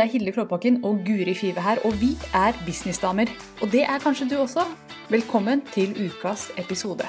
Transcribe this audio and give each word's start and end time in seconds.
Det 0.00 0.06
er 0.06 0.12
Hilde 0.12 0.32
Klåbakken 0.32 0.84
og 0.84 1.00
Guri 1.06 1.34
Five 1.34 1.60
her, 1.60 1.76
og 1.84 1.92
vi 2.00 2.10
er 2.34 2.52
businessdamer. 2.66 3.28
Og 3.62 3.72
det 3.72 3.82
er 3.82 3.98
kanskje 4.00 4.28
du 4.30 4.36
også. 4.40 4.62
Velkommen 5.10 5.60
til 5.74 5.90
ukas 6.06 6.46
episode. 6.58 7.04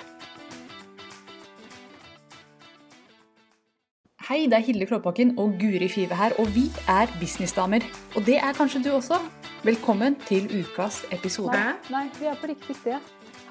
Hei, 4.28 4.44
det 4.44 4.54
er 4.60 4.66
Hilde 4.68 4.86
Klåbakken 4.86 5.40
og 5.40 5.56
Guri 5.62 5.88
Five 5.88 6.16
her, 6.16 6.36
og 6.40 6.52
vi 6.56 6.66
er 6.88 7.08
businessdamer. 7.20 7.80
Og 8.16 8.26
det 8.26 8.38
er 8.38 8.52
kanskje 8.60 8.84
du 8.84 8.92
også. 8.98 9.22
Velkommen 9.64 10.20
til 10.28 10.52
ukas 10.60 11.06
episode. 11.12 11.56
Nei, 11.56 11.74
Nei, 11.96 12.06
vi 12.20 12.26
er 12.26 12.36
på 12.42 12.52
riktig 12.52 12.76
sted. 12.76 13.00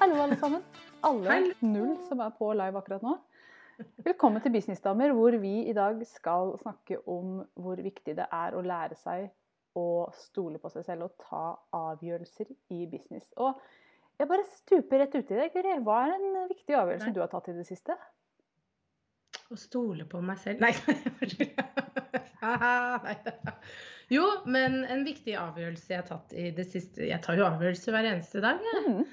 Hallo, 0.01 0.21
alle 0.21 0.37
sammen. 0.39 0.61
Alle 1.03 1.43
null 1.61 1.97
som 2.09 2.19
er 2.19 2.29
på 2.37 2.53
live 2.53 2.77
akkurat 2.77 3.01
nå. 3.01 3.17
Velkommen 3.81 4.41
til 4.43 4.51
Businessdamer, 4.53 5.13
hvor 5.15 5.35
vi 5.41 5.53
i 5.69 5.73
dag 5.73 6.01
skal 6.05 6.51
snakke 6.61 6.99
om 7.09 7.39
hvor 7.57 7.79
viktig 7.81 8.13
det 8.17 8.27
er 8.33 8.53
å 8.53 8.63
lære 8.65 8.97
seg 8.99 9.29
å 9.79 9.85
stole 10.17 10.59
på 10.61 10.69
seg 10.73 10.85
selv 10.85 11.07
og 11.07 11.15
ta 11.23 11.43
avgjørelser 11.77 12.49
i 12.75 12.85
business. 12.91 13.25
Og 13.41 13.57
jeg 14.19 14.29
bare 14.29 14.45
stuper 14.51 15.01
rett 15.01 15.15
uti 15.15 15.37
det. 15.37 15.47
Guri, 15.55 15.77
hva 15.85 16.01
er 16.09 16.17
en 16.17 16.49
viktig 16.51 16.75
avgjørelse 16.77 17.09
Nei. 17.09 17.15
du 17.15 17.21
har 17.23 17.31
tatt 17.31 17.49
i 17.49 17.55
det 17.57 17.65
siste? 17.69 17.95
Å 19.51 19.57
stole 19.59 20.05
på 20.07 20.21
meg 20.23 20.37
selv 20.43 20.61
Nei. 20.63 20.73
Haha, 22.43 22.75
nei. 23.07 23.17
Jo, 24.11 24.27
men 24.51 24.81
en 24.91 25.05
viktig 25.07 25.33
avgjørelse 25.39 25.93
jeg 25.93 26.03
har 26.03 26.07
tatt 26.11 26.35
i 26.35 26.49
det 26.55 26.67
siste 26.69 27.07
Jeg 27.07 27.23
tar 27.23 27.39
jo 27.39 27.47
avgjørelser 27.47 27.95
hver 27.95 28.11
eneste 28.13 28.43
dag. 28.43 28.61
Ja. 28.67 28.85
Mhm. 28.85 29.09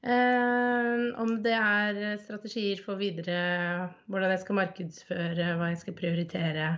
Eh, 0.00 1.02
om 1.20 1.34
det 1.44 1.52
er 1.52 2.16
strategier 2.24 2.80
for 2.84 3.00
videre, 3.00 3.90
hvordan 4.08 4.32
jeg 4.32 4.42
skal 4.44 4.58
markedsføre, 4.62 5.48
hva 5.60 5.70
jeg 5.74 5.80
skal 5.82 5.96
prioritere. 5.98 6.68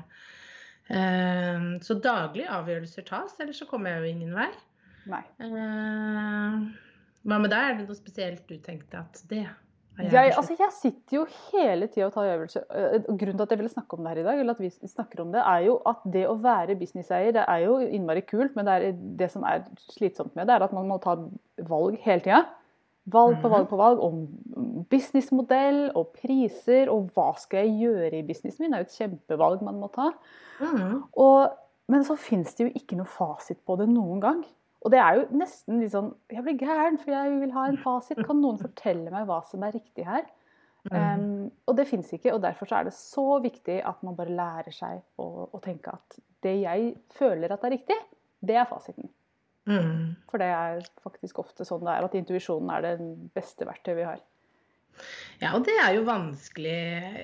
Eh, 0.90 1.66
så 1.86 1.98
daglige 2.02 2.50
avgjørelser 2.50 3.06
tas, 3.06 3.36
ellers 3.40 3.62
så 3.62 3.68
kommer 3.70 3.94
jeg 3.94 4.02
jo 4.02 4.14
ingen 4.16 4.34
vei. 4.36 4.50
Eh, 5.38 6.62
hva 7.22 7.38
med 7.38 7.52
deg? 7.52 7.68
Er 7.68 7.78
det 7.78 7.86
noe 7.86 7.98
spesielt 7.98 8.46
du 8.50 8.56
tenkte 8.62 9.02
at 9.02 9.22
det 9.30 9.44
har 9.46 9.58
jeg 9.98 10.12
Jeg, 10.12 10.32
altså 10.40 10.54
jeg 10.56 10.72
sitter 10.72 11.16
jo 11.18 11.22
hele 11.50 11.86
tida 11.86 12.06
og 12.06 12.14
tar 12.14 12.30
øvelser. 12.32 12.62
Eh, 12.72 13.02
Grunnen 13.06 13.36
til 13.36 13.44
at 13.44 13.50
jeg 13.52 13.58
ville 13.60 13.72
snakke 13.72 13.96
om 13.96 14.04
det 14.04 14.08
her 14.14 14.20
i 14.22 14.24
dag, 14.24 14.40
eller 14.40 14.54
at 14.56 14.62
vi 14.62 14.70
snakker 14.88 15.20
om 15.20 15.32
det, 15.34 15.42
er 15.44 15.66
jo 15.66 15.74
at 15.86 16.00
det 16.14 16.22
å 16.28 16.38
være 16.40 16.78
businesseier, 16.80 17.34
det 17.36 17.44
er 17.44 17.66
jo 17.66 17.76
innmari 17.84 18.24
kult, 18.24 18.56
men 18.56 18.66
det, 18.66 18.72
er, 18.72 18.96
det 19.20 19.28
som 19.30 19.44
er 19.44 19.66
slitsomt 19.92 20.34
med 20.34 20.48
det, 20.48 20.56
er 20.56 20.64
at 20.64 20.72
man 20.72 20.88
må 20.88 20.96
ta 21.02 21.18
valg 21.68 22.00
hele 22.06 22.24
tida. 22.24 22.40
Valg 23.10 23.40
på 23.42 23.48
Mhm. 23.48 23.50
valg 23.50 23.68
på 23.68 23.76
valg 23.76 23.98
om 24.00 24.18
businessmodell 24.90 25.90
og 25.98 26.12
priser, 26.14 26.88
og 26.92 27.10
hva 27.16 27.32
skal 27.40 27.66
jeg 27.66 27.80
gjøre 27.82 28.18
i 28.20 28.22
businessen 28.26 28.62
min? 28.62 28.70
Det 28.70 28.78
er 28.78 28.84
jo 28.84 28.90
et 28.90 28.98
kjempevalg 29.00 29.62
man 29.66 29.80
må 29.80 29.88
ta. 29.92 30.12
Mm. 30.60 31.02
Og, 31.18 31.56
men 31.88 32.04
så 32.06 32.16
fins 32.20 32.54
det 32.54 32.68
jo 32.68 32.72
ikke 32.78 32.96
noe 33.00 33.10
fasit 33.10 33.58
på 33.66 33.76
det 33.80 33.88
noen 33.90 34.20
gang. 34.22 34.44
Og 34.84 34.90
det 34.90 34.98
er 34.98 35.14
jo 35.20 35.26
nesten 35.38 35.80
litt 35.80 35.92
sånn 35.94 36.12
Jeg 36.30 36.42
blir 36.42 36.58
gæren, 36.58 36.98
for 36.98 37.10
jeg 37.14 37.40
vil 37.40 37.52
ha 37.54 37.66
en 37.70 37.78
fasit. 37.78 38.18
Kan 38.26 38.40
noen 38.42 38.58
fortelle 38.58 39.10
meg 39.10 39.26
hva 39.28 39.40
som 39.46 39.62
er 39.62 39.72
riktig 39.72 40.06
her? 40.06 40.24
Mhm. 40.90 41.20
Um, 41.44 41.50
og 41.68 41.76
det 41.76 41.86
fins 41.86 42.10
ikke. 42.12 42.32
Og 42.34 42.42
derfor 42.42 42.66
så 42.66 42.80
er 42.80 42.84
det 42.84 42.92
så 42.94 43.40
viktig 43.42 43.80
at 43.86 44.02
man 44.02 44.16
bare 44.16 44.34
lærer 44.34 44.72
seg 44.74 45.00
å, 45.18 45.48
å 45.54 45.60
tenke 45.62 45.92
at 45.94 46.18
det 46.42 46.60
jeg 46.62 46.96
føler 47.14 47.52
at 47.52 47.62
er 47.64 47.70
riktig, 47.76 47.98
det 48.44 48.56
er 48.56 48.66
fasiten. 48.66 49.08
Mhm. 49.68 50.16
For 50.30 50.42
det 50.42 50.50
er 50.50 50.82
faktisk 51.04 51.38
ofte 51.44 51.66
sånn 51.66 51.84
det 51.86 51.94
er, 51.94 52.06
at 52.08 52.16
intuisjonen 52.18 52.72
er 52.74 52.86
det 52.86 52.94
beste 53.36 53.66
verktøyet 53.68 54.00
vi 54.00 54.06
har. 54.08 54.22
Ja, 55.40 55.54
og 55.56 55.64
det 55.66 55.76
er 55.80 55.94
jo 55.96 56.04
vanskelig 56.06 56.74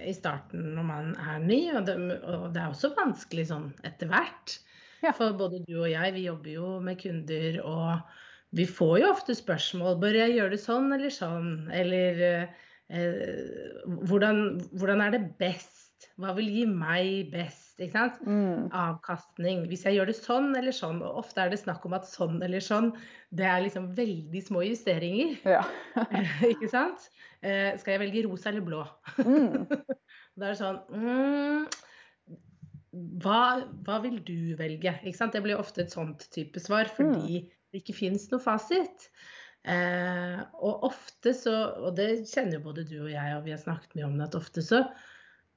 i 0.09 0.15
starten 0.17 0.73
når 0.77 0.87
man 0.89 1.11
er 1.21 1.43
ny, 1.43 1.59
og 1.77 1.85
det, 1.89 1.97
og 2.25 2.49
det 2.55 2.63
er 2.63 2.71
også 2.71 2.95
vanskelig 2.97 3.49
sånn 3.51 3.69
etter 3.87 4.11
hvert. 4.11 4.57
Ja. 5.05 5.13
For 5.15 5.37
både 5.39 5.61
du 5.67 5.77
og 5.83 5.91
jeg, 5.91 6.15
vi 6.17 6.25
jobber 6.27 6.51
jo 6.51 6.71
med 6.83 6.99
kunder, 7.03 7.61
og 7.63 8.57
vi 8.57 8.65
får 8.67 8.95
jo 9.03 9.11
ofte 9.13 9.37
spørsmål 9.37 9.99
Bør 10.01 10.17
jeg 10.23 10.39
gjøre 10.39 10.55
det 10.57 10.63
sånn 10.63 10.89
eller 10.97 11.13
sånn? 11.13 11.51
Eller 11.75 12.23
eh, 12.25 13.85
hvordan, 14.09 14.59
hvordan 14.73 15.05
er 15.05 15.15
det 15.15 15.23
best? 15.41 15.88
Hva 16.19 16.33
vil 16.37 16.49
gi 16.51 16.65
meg 16.67 17.31
best? 17.33 17.77
Ikke 17.79 17.95
sant? 17.95 18.21
Mm. 18.27 18.69
Avkastning. 18.75 19.65
Hvis 19.71 19.85
jeg 19.87 19.99
gjør 19.99 20.11
det 20.11 20.17
sånn 20.19 20.51
eller 20.59 20.75
sånn, 20.75 21.01
og 21.07 21.21
ofte 21.23 21.45
er 21.45 21.53
det 21.53 21.61
snakk 21.61 21.87
om 21.87 21.97
at 21.99 22.09
sånn 22.11 22.41
eller 22.45 22.63
sånn, 22.65 22.93
det 23.35 23.47
er 23.47 23.65
liksom 23.67 23.91
veldig 23.99 24.43
små 24.47 24.65
justeringer. 24.67 25.37
Ja. 25.47 25.63
Ikke 26.53 26.71
sant? 26.71 27.11
Eh, 27.39 27.75
skal 27.79 27.97
jeg 27.97 28.05
velge 28.07 28.25
rosa 28.27 28.53
eller 28.53 28.67
blå? 28.67 28.85
Mm. 29.23 29.67
Da 30.39 30.47
er 30.47 30.55
det 30.55 30.59
sånn 30.61 30.77
mm, 30.95 31.65
hva, 33.23 33.41
hva 33.87 33.97
vil 34.05 34.21
du 34.23 34.55
velge? 34.59 34.93
Ikke 35.03 35.19
sant? 35.19 35.35
Det 35.35 35.43
blir 35.45 35.59
ofte 35.59 35.85
et 35.85 35.95
sånt 35.95 36.29
type 36.35 36.63
svar 36.63 36.91
fordi 36.95 37.43
det 37.69 37.83
ikke 37.83 37.97
finnes 37.97 38.29
noe 38.33 38.43
fasit. 38.43 39.09
Eh, 39.69 40.39
og 40.63 40.87
ofte 40.89 41.35
så, 41.37 41.55
og 41.83 41.97
det 41.99 42.25
kjenner 42.31 42.59
jo 42.59 42.67
både 42.71 42.87
du 42.89 42.97
og 43.03 43.11
jeg, 43.13 43.35
og 43.37 43.45
vi 43.45 43.53
har 43.53 43.61
snakket 43.61 43.99
mye 43.99 44.07
om 44.09 44.17
det, 44.17 44.29
at 44.31 44.39
ofte 44.39 44.65
så 44.65 44.85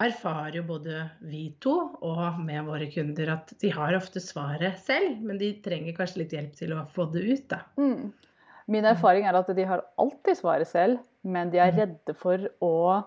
erfarer 0.08 0.56
jo 0.60 0.64
både 0.68 1.10
vi 1.22 1.44
to 1.64 1.74
og 2.02 2.40
med 2.42 2.66
våre 2.68 2.88
kunder 2.92 3.32
at 3.34 3.54
de 3.62 3.70
har 3.74 3.96
ofte 3.98 4.22
svaret 4.24 4.80
selv, 4.80 5.20
men 5.22 5.38
de 5.42 5.54
trenger 5.64 5.96
kanskje 5.98 6.24
litt 6.24 6.36
hjelp 6.36 6.56
til 6.60 6.74
å 6.76 6.86
få 6.94 7.06
det 7.14 7.24
ut, 7.28 7.48
da. 7.54 7.62
Mm. 7.78 8.12
Min 8.72 8.86
erfaring 8.86 9.26
er 9.28 9.36
at 9.40 9.50
de 9.56 9.66
har 9.68 9.84
alltid 10.00 10.38
svaret 10.38 10.68
selv, 10.70 11.00
men 11.24 11.50
de 11.52 11.58
er 11.60 11.72
Mm. 11.72 11.78
redde 11.80 12.16
for 12.16 12.38
å 12.62 13.04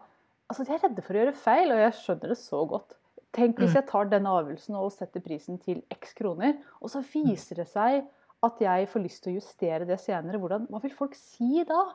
Altså, 0.51 0.67
de 0.67 0.75
er 0.75 0.83
redde 0.85 1.03
for 1.03 1.15
å 1.15 1.21
gjøre 1.25 1.35
feil, 1.41 1.71
og 1.73 1.79
jeg 1.81 1.93
skjønner 2.03 2.29
det 2.29 2.37
så 2.37 2.59
godt. 2.69 2.93
Tenk 3.33 3.57
hvis 3.57 3.71
Mm. 3.73 3.75
jeg 3.81 3.87
tar 3.89 4.05
denne 4.05 4.29
avgjørelsen 4.29 4.75
og 4.77 4.93
setter 4.93 5.21
prisen 5.25 5.59
til 5.59 5.83
x 5.91 6.13
kroner, 6.13 6.59
og 6.83 6.91
så 6.91 7.01
viser 7.01 7.57
det 7.57 7.67
seg 7.67 8.05
at 8.45 8.59
jeg 8.61 8.89
får 8.89 9.03
lyst 9.03 9.23
til 9.25 9.33
å 9.33 9.41
justere 9.41 9.87
det 9.89 9.99
senere. 9.99 10.39
Hvordan, 10.39 10.69
hva 10.69 10.83
vil 10.83 10.93
folk 10.93 11.15
si 11.17 11.65
da? 11.65 11.95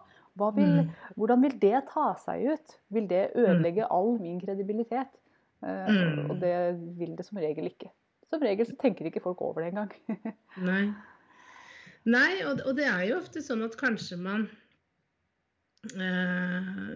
Vil, 0.56 0.70
Mm. 0.70 0.92
Hvordan 1.16 1.42
vil 1.44 1.56
det 1.62 1.80
ta 1.90 2.14
seg 2.22 2.46
ut? 2.54 2.76
Vil 2.90 3.08
det 3.10 3.32
ødelegge 3.36 3.88
all 3.92 4.20
min 4.22 4.40
kredibilitet? 4.40 5.12
Mm. 5.62 6.30
Og 6.30 6.38
det 6.40 6.54
vil 6.96 7.18
det 7.18 7.26
som 7.28 7.42
regel 7.42 7.68
ikke. 7.68 7.90
Som 8.30 8.46
regel 8.46 8.68
så 8.70 8.78
tenker 8.80 9.10
ikke 9.10 9.24
folk 9.24 9.42
over 9.42 9.66
det 9.66 9.74
engang. 9.74 9.92
Nei. 10.70 10.86
Nei, 12.08 12.40
og, 12.48 12.62
og 12.66 12.78
det 12.78 12.86
er 12.88 13.04
jo 13.10 13.18
ofte 13.20 13.42
sånn 13.44 13.66
at 13.66 13.76
kanskje 13.80 14.16
man 14.22 14.46
uh, 15.98 16.94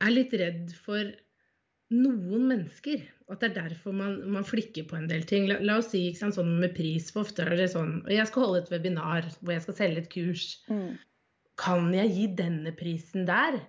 er 0.00 0.14
litt 0.14 0.32
redd 0.40 0.72
for 0.86 1.10
noen 1.94 2.48
mennesker. 2.48 3.02
At 3.32 3.40
det 3.40 3.50
er 3.50 3.70
derfor 3.70 3.94
man, 3.96 4.16
man 4.32 4.46
flikker 4.46 4.86
på 4.88 4.98
en 4.98 5.08
del 5.10 5.24
ting. 5.28 5.48
La, 5.50 5.58
la 5.64 5.78
oss 5.80 5.92
si 5.92 6.06
sant, 6.16 6.36
sånn 6.36 6.56
med 6.60 6.74
pris, 6.76 7.10
for 7.12 7.24
ofte 7.24 7.44
er 7.44 7.56
det 7.56 7.70
sånn 7.72 7.98
Og 8.04 8.12
jeg 8.12 8.28
skal 8.28 8.46
holde 8.46 8.62
et 8.64 8.72
webinar 8.72 9.28
hvor 9.40 9.54
jeg 9.54 9.64
skal 9.66 9.78
selge 9.80 10.04
et 10.04 10.10
kurs. 10.12 10.46
Mm. 10.68 10.94
Kan 11.60 11.92
jeg 11.94 12.10
gi 12.16 12.26
denne 12.40 12.72
prisen 12.76 13.26
der? 13.28 13.60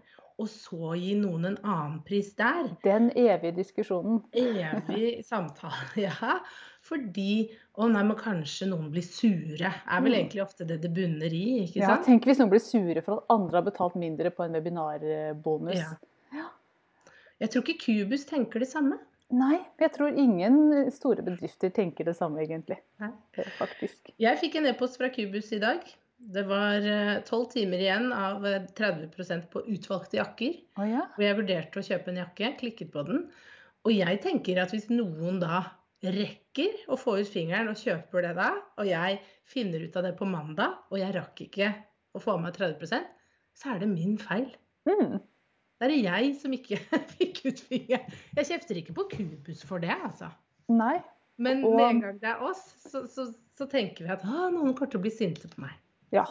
Og 0.42 0.50
så 0.52 0.96
gi 1.00 1.14
noen 1.16 1.46
en 1.48 1.58
annen 1.64 2.00
pris 2.04 2.34
der? 2.36 2.68
Den 2.84 3.06
evige 3.16 3.54
diskusjonen. 3.56 4.18
Evig 4.36 5.22
samtale, 5.24 5.94
ja. 6.08 6.40
Fordi 6.86 7.52
Å 7.80 7.88
nei, 7.92 8.02
men 8.08 8.16
kanskje 8.20 8.68
noen 8.72 8.90
blir 8.92 9.04
sure. 9.04 9.68
Er 9.68 10.02
vel 10.04 10.14
Mm. 10.14 10.18
egentlig 10.20 10.44
ofte 10.44 10.64
det 10.68 10.78
det 10.84 10.92
bunner 10.96 11.34
i, 11.34 11.66
ikke 11.66 11.82
sant? 11.84 12.06
Ja, 12.06 12.06
tenk 12.06 12.24
hvis 12.28 12.40
noen 12.40 12.52
blir 12.54 12.62
sure 12.64 13.02
for 13.04 13.18
at 13.24 13.34
andre 13.36 13.58
har 13.60 13.66
betalt 13.66 13.96
mindre 14.00 14.32
på 14.32 14.46
en 14.46 14.54
webinarbonus. 14.56 15.82
Ja. 16.32 16.46
Jeg 17.44 17.52
tror 17.52 17.64
ikke 17.68 17.82
Cubus 17.84 18.24
tenker 18.30 18.64
det 18.64 18.70
samme. 18.72 18.96
Nei, 19.36 19.58
jeg 19.82 19.92
tror 19.92 20.16
ingen 20.16 20.90
store 20.94 21.24
bedrifter 21.26 21.72
tenker 21.76 22.06
det 22.08 22.16
samme, 22.16 22.40
egentlig. 22.46 22.78
Nei. 23.02 23.10
Faktisk. 23.58 24.14
Jeg 24.22 24.40
fikk 24.40 24.56
en 24.62 24.70
e-post 24.72 24.96
fra 25.02 25.10
Cubus 25.12 25.52
i 25.52 25.60
dag. 25.60 25.84
Det 26.34 26.42
var 26.50 26.86
tolv 27.28 27.50
timer 27.52 27.82
igjen 27.84 28.08
av 28.16 28.46
eh, 28.50 28.64
30% 28.78 29.50
på 29.54 29.62
utvalgte 29.76 30.18
jakker. 30.18 30.56
Oh, 30.80 30.86
ja? 30.90 31.04
Og 31.18 31.26
jeg 31.26 31.38
vurderte 31.38 31.82
å 31.82 31.86
kjøpe 31.86 32.12
en 32.14 32.22
jakke, 32.24 32.54
klikket 32.60 32.94
på 32.94 33.04
den. 33.08 33.28
Og 33.86 33.94
jeg 33.94 34.22
tenker 34.24 34.64
at 34.64 34.74
hvis 34.74 34.88
noen 34.94 35.38
da 35.44 35.64
rekker 36.06 36.86
å 36.92 36.98
få 37.00 37.20
ut 37.22 37.30
fingeren 37.30 37.70
og 37.72 37.80
kjøper 37.80 38.26
det 38.28 38.34
da, 38.38 38.50
og 38.82 38.90
jeg 38.90 39.20
finner 39.50 39.86
ut 39.86 39.96
av 39.98 40.06
det 40.06 40.16
på 40.18 40.28
mandag, 40.30 40.76
og 40.92 41.00
jeg 41.02 41.14
rakk 41.16 41.46
ikke 41.48 41.70
å 42.16 42.22
få 42.22 42.38
meg 42.42 42.58
30% 42.58 43.14
så 43.56 43.72
er 43.74 43.82
det 43.82 43.90
min 43.90 44.18
feil. 44.20 44.50
Mm. 44.90 45.18
Det 45.76 45.88
er 45.88 45.92
det 45.92 46.02
jeg 46.04 46.34
som 46.40 46.56
ikke 46.56 46.80
fikk 47.16 47.42
ut 47.48 47.62
fingeren. 47.70 48.20
Jeg 48.38 48.50
kjefter 48.52 48.80
ikke 48.82 48.96
på 48.98 49.08
Kubus 49.14 49.64
for 49.68 49.84
det, 49.84 49.96
altså. 49.96 50.30
Nei. 50.72 50.98
Men 51.38 51.64
Og- 51.68 51.76
med 51.76 51.90
en 51.90 52.04
gang 52.04 52.20
det 52.22 52.30
er 52.32 52.44
oss, 52.48 52.62
så, 52.86 53.06
så, 53.12 53.28
så 53.58 53.68
tenker 53.72 54.06
vi 54.08 54.14
at 54.14 54.24
«Å, 54.24 54.50
noen 54.54 54.76
kommer 54.76 54.92
til 54.92 55.02
å 55.02 55.06
bli 55.06 55.12
sinte 55.12 55.50
på 55.52 55.64
meg. 55.66 55.74
Ja. 56.12 56.26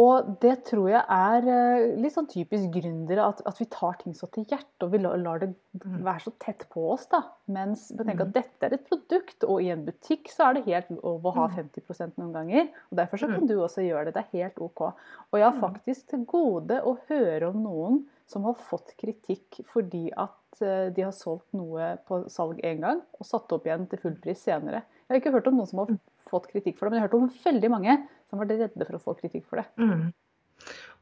Og 0.00 0.38
det 0.40 0.64
tror 0.64 0.86
jeg 0.88 1.02
er 1.04 1.46
eh, 1.52 1.96
litt 2.00 2.14
sånn 2.14 2.24
typisk 2.26 2.70
gründere, 2.72 3.26
at, 3.28 3.42
at 3.44 3.58
vi 3.60 3.66
tar 3.68 3.98
ting 4.00 4.14
så 4.16 4.24
til 4.32 4.46
hjertet, 4.48 4.80
og 4.86 4.90
vi 4.94 4.98
lar, 4.98 5.18
lar 5.20 5.38
det 5.42 5.54
Mm. 5.72 6.02
være 6.04 6.20
så 6.20 6.32
tett 6.38 6.66
på 6.68 6.82
oss, 6.92 7.06
da. 7.06 7.22
Mens 7.48 7.90
vi 7.92 8.04
tenker 8.04 8.24
Mm. 8.24 8.28
at 8.28 8.32
dette 8.34 8.62
er 8.66 8.74
et 8.74 8.88
produkt, 8.88 9.44
og 9.48 9.62
i 9.62 9.70
en 9.72 9.84
butikk 9.86 10.28
så 10.28 10.48
er 10.50 10.54
det 10.54 10.64
helt 10.66 10.90
lov 11.02 11.22
å 11.24 11.32
ha 11.34 11.46
Mm. 11.48 11.54
50% 11.56 12.12
noen 12.18 12.32
ganger. 12.32 12.68
Og 12.90 12.96
derfor 12.98 13.16
så 13.18 13.26
kan 13.32 13.40
Mm. 13.40 13.48
du 13.48 13.54
også 13.60 13.80
gjøre 13.84 14.04
det. 14.06 14.14
Det 14.14 14.24
er 14.24 14.38
helt 14.38 14.60
OK. 14.60 14.80
Og 14.82 14.94
jeg 15.40 15.42
har 15.44 15.52
Mm. 15.52 15.60
faktisk 15.60 16.06
til 16.08 16.24
gode 16.26 16.80
å 16.82 16.98
høre 17.08 17.48
om 17.48 17.62
noen 17.62 18.04
som 18.26 18.44
har 18.44 18.54
fått 18.54 18.94
kritikk 18.98 19.64
fordi 19.72 20.10
at 20.16 20.60
eh, 20.62 20.90
de 20.90 21.02
har 21.02 21.12
solgt 21.12 21.52
noe 21.54 21.98
på 22.06 22.28
salg 22.30 22.60
én 22.62 22.80
gang, 22.80 23.00
og 23.18 23.26
satt 23.26 23.50
opp 23.52 23.64
igjen 23.64 23.88
til 23.88 23.98
full 23.98 24.14
pris 24.16 24.38
senere. 24.44 24.82
Jeg 25.08 25.10
har 25.10 25.20
ikke 25.20 25.32
hørt 25.32 25.46
om 25.48 25.56
noen 25.56 25.68
som 25.68 25.78
har 25.80 25.98
fått 26.28 26.48
kritikk 26.52 26.76
for 26.78 26.88
det, 26.88 26.92
men 26.92 27.00
jeg 27.00 27.08
har 27.08 27.08
hørt 27.08 27.22
om 27.22 27.28
veldig 27.28 27.70
mange 27.70 28.08
som 28.32 28.40
var 28.40 28.48
redde 28.48 28.86
for 28.88 28.96
å 28.96 29.02
få 29.02 29.12
kritikk 29.18 29.44
for 29.50 29.60
det. 29.60 29.66
Mm. 29.76 30.06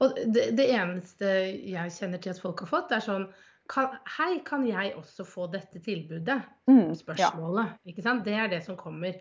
Og 0.02 0.18
det, 0.34 0.48
det, 0.58 0.66
eneste 0.74 1.30
jeg 1.70 1.94
kjenner 1.94 2.18
til 2.22 2.32
at 2.32 2.40
folk 2.42 2.64
har 2.64 2.70
fått, 2.72 2.94
er 2.96 3.04
sånn 3.04 3.28
kan, 3.70 3.92
Hei, 4.16 4.40
kan 4.42 4.64
jeg 4.66 4.96
også 4.98 5.22
få 5.28 5.46
dette 5.52 5.78
tilbudet? 5.84 6.40
Mm, 6.66 6.90
Spørsmålet. 6.98 7.76
Ja. 7.76 7.92
Ikke 7.92 8.02
sant? 8.02 8.24
Det 8.26 8.34
er 8.34 8.50
det 8.50 8.64
som 8.66 8.78
kommer. 8.80 9.20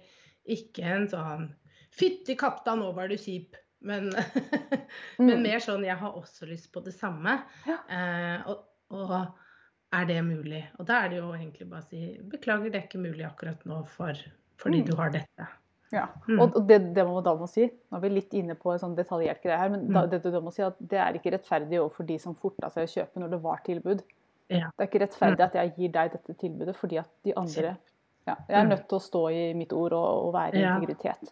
Ikke 0.50 0.88
en 0.90 1.06
sånn 1.12 1.52
Fytti 1.94 2.36
katta, 2.38 2.74
nå 2.80 2.90
var 2.98 3.12
du 3.12 3.18
kjip. 3.20 3.60
Men, 3.86 4.10
mm. 5.20 5.28
men, 5.28 5.44
mer 5.46 5.62
sånn 5.64 5.86
Jeg 5.86 6.00
har 6.02 6.18
også 6.18 6.50
lyst 6.50 6.72
på 6.74 6.82
det 6.86 6.96
samme. 6.98 7.38
Ja. 7.70 7.78
Eh, 7.94 8.50
og, 8.50 8.66
og, 8.96 9.16
er 9.94 10.06
det 10.10 10.20
mulig? 10.26 10.64
Og 10.78 10.86
da 10.90 11.04
er 11.04 11.14
det 11.14 11.22
jo 11.22 11.30
egentlig 11.34 11.70
bare 11.70 11.86
å 11.86 11.90
si 11.90 12.02
beklager, 12.30 12.70
det 12.70 12.82
er 12.82 12.90
ikke 12.90 13.02
mulig 13.02 13.26
akkurat 13.26 13.64
nå 13.70 13.80
for, 13.90 14.18
fordi 14.62 14.84
mm. 14.84 14.86
du 14.86 14.92
har 15.00 15.14
dette. 15.16 15.48
Ja, 15.90 16.06
mm. 16.28 16.40
og 16.44 16.58
det, 16.70 16.78
det 16.94 17.04
man 17.08 17.24
da 17.26 17.34
må 17.38 17.48
si, 17.50 17.66
nå 17.66 17.98
er 17.98 18.04
vi 18.04 18.12
litt 18.14 18.34
inne 18.38 18.54
på 18.58 18.70
en 18.74 18.82
sånn 18.82 18.94
detaljert 18.98 19.42
greie 19.42 19.58
her, 19.58 19.72
men 19.74 19.88
da, 19.88 20.04
mm. 20.04 20.12
det 20.12 20.20
du 20.22 20.30
da 20.36 20.42
må 20.46 20.54
si 20.54 20.62
at 20.62 20.78
det 20.92 21.00
er 21.02 21.18
ikke 21.18 21.34
rettferdig 21.34 21.80
overfor 21.82 22.06
de 22.06 22.18
som 22.22 22.36
forta 22.38 22.70
seg 22.74 22.86
å 22.86 22.92
kjøpe 22.92 23.24
når 23.24 23.34
det 23.34 23.40
var 23.42 23.64
tilbud. 23.66 24.04
Ja. 24.54 24.70
Det 24.70 24.86
er 24.86 24.90
ikke 24.90 25.02
rettferdig 25.06 25.42
mm. 25.42 25.48
at 25.48 25.58
jeg 25.58 25.74
gir 25.78 25.94
deg 25.98 26.14
dette 26.14 26.36
tilbudet 26.42 26.78
fordi 26.78 27.02
at 27.02 27.10
de 27.26 27.34
andre 27.38 27.74
ja, 28.28 28.36
Jeg 28.50 28.58
er 28.60 28.68
nødt 28.70 28.86
til 28.90 28.98
å 29.00 29.02
stå 29.02 29.22
i 29.34 29.44
mitt 29.58 29.74
ord 29.74 29.96
og, 29.98 30.10
og 30.28 30.34
være 30.36 30.60
i 30.60 30.66
integritet. 30.66 31.32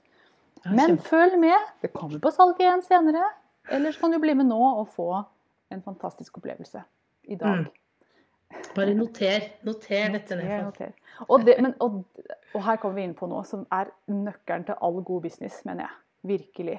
Men 0.66 0.98
følg 1.06 1.36
med, 1.40 1.74
det 1.84 1.92
kommer 1.94 2.22
på 2.24 2.32
salg 2.34 2.58
igjen 2.62 2.82
senere. 2.86 3.26
Eller 3.70 3.94
så 3.94 4.02
kan 4.02 4.16
du 4.16 4.20
bli 4.24 4.34
med 4.40 4.50
nå 4.50 4.58
og 4.58 4.88
få 4.96 5.12
en 5.74 5.84
fantastisk 5.86 6.40
opplevelse 6.40 6.82
i 7.30 7.38
dag. 7.38 7.68
Mm. 7.68 7.87
Bare 8.76 8.94
noter. 8.96 9.48
Noter 9.68 10.14
dette 10.14 10.38
ned. 10.40 10.84
Og, 11.28 11.42
det, 11.46 11.58
men, 11.64 11.74
og, 11.84 12.04
og, 12.54 12.62
her 12.64 12.78
kommer 12.82 13.00
vi 13.00 13.08
inn 13.08 13.16
på 13.18 13.30
noe 13.30 13.44
som 13.48 13.66
er 13.74 13.90
nøkkelen 14.12 14.68
til 14.70 14.78
all 14.86 15.02
god 15.06 15.26
business, 15.26 15.64
mener 15.68 15.88
jeg. 15.88 15.98
Virkelig. 16.32 16.78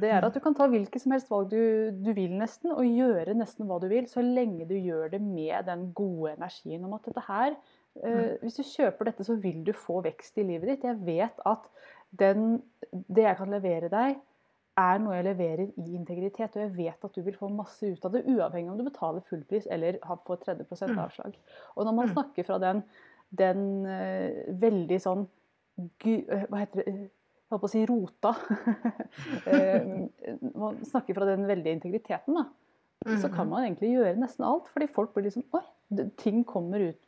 Det 0.00 0.10
er 0.12 0.24
at 0.24 0.36
du 0.36 0.40
kan 0.42 0.54
ta 0.56 0.68
hvilket 0.70 1.02
som 1.02 1.12
helst 1.14 1.30
valg 1.32 1.50
du, 1.50 1.90
du, 1.98 2.12
vil 2.16 2.32
nesten, 2.38 2.70
og 2.72 2.86
gjøre 2.86 3.34
nesten 3.36 3.66
hva 3.68 3.80
du 3.82 3.88
vil, 3.90 4.06
så 4.08 4.22
lenge 4.24 4.68
du 4.68 4.76
gjør 4.78 5.10
det 5.16 5.20
med 5.24 5.66
den 5.66 5.88
gode 5.96 6.36
energien 6.36 6.86
om 6.86 6.94
at 6.96 7.08
dette 7.08 7.24
her 7.26 7.56
eh, 7.56 8.36
Hvis 8.44 8.60
du 8.60 8.62
kjøper 8.64 9.10
dette, 9.10 9.26
så 9.26 9.36
vil 9.42 9.64
du 9.66 9.74
få 9.76 9.98
vekst 10.06 10.38
i 10.38 10.46
livet 10.46 10.70
ditt. 10.70 10.86
Jeg 10.86 11.00
vet 11.04 11.42
at 11.48 11.66
den, 12.22 12.60
det 13.10 13.26
jeg 13.26 13.38
kan 13.40 13.52
levere 13.52 13.90
deg, 13.92 14.20
er 14.80 15.00
noe 15.02 15.16
jeg 15.16 15.26
leverer 15.26 15.68
i 15.68 15.86
integritet. 15.96 16.56
Og 16.56 16.64
jeg 16.64 16.72
vet 16.76 17.06
at 17.06 17.16
du 17.16 17.22
vil 17.26 17.36
få 17.38 17.50
masse 17.52 17.86
ut 17.86 18.04
av 18.06 18.14
det, 18.14 18.24
uavhengig 18.28 18.72
om 18.72 18.80
du 18.80 18.86
betaler 18.86 19.24
fullpris 19.28 19.68
eller 19.70 20.00
får 20.26 20.42
30 20.46 20.66
mm. 20.70 20.98
avslag. 21.04 21.38
Og 21.76 21.86
når 21.86 21.96
man 21.96 22.10
mm. 22.10 22.14
snakker 22.16 22.48
fra 22.48 22.58
den, 22.62 22.82
den 23.38 23.64
uh, 23.86 24.56
veldig 24.62 25.00
sånn 25.02 25.26
uh, 25.26 26.46
Hva 26.50 26.62
heter 26.62 26.82
det? 26.82 26.94
Jeg 27.50 27.56
holdt 27.56 27.64
på 27.64 27.66
å 27.66 27.72
si 27.72 27.80
rota. 27.88 28.30
man 30.62 30.76
snakker 30.86 31.16
fra 31.16 31.26
den 31.26 31.48
veldige 31.50 31.74
integriteten, 31.80 32.36
da. 32.38 32.44
Så 33.18 33.26
kan 33.32 33.48
mm. 33.48 33.50
man 33.50 33.64
egentlig 33.64 33.90
gjøre 33.96 34.20
nesten 34.20 34.46
alt. 34.46 34.68
Fordi 34.70 34.86
folk 34.94 35.16
blir 35.16 35.26
liksom 35.26 35.42
Oi, 35.58 35.64
ting 36.20 36.44
kommer 36.46 36.92
ut 36.92 37.00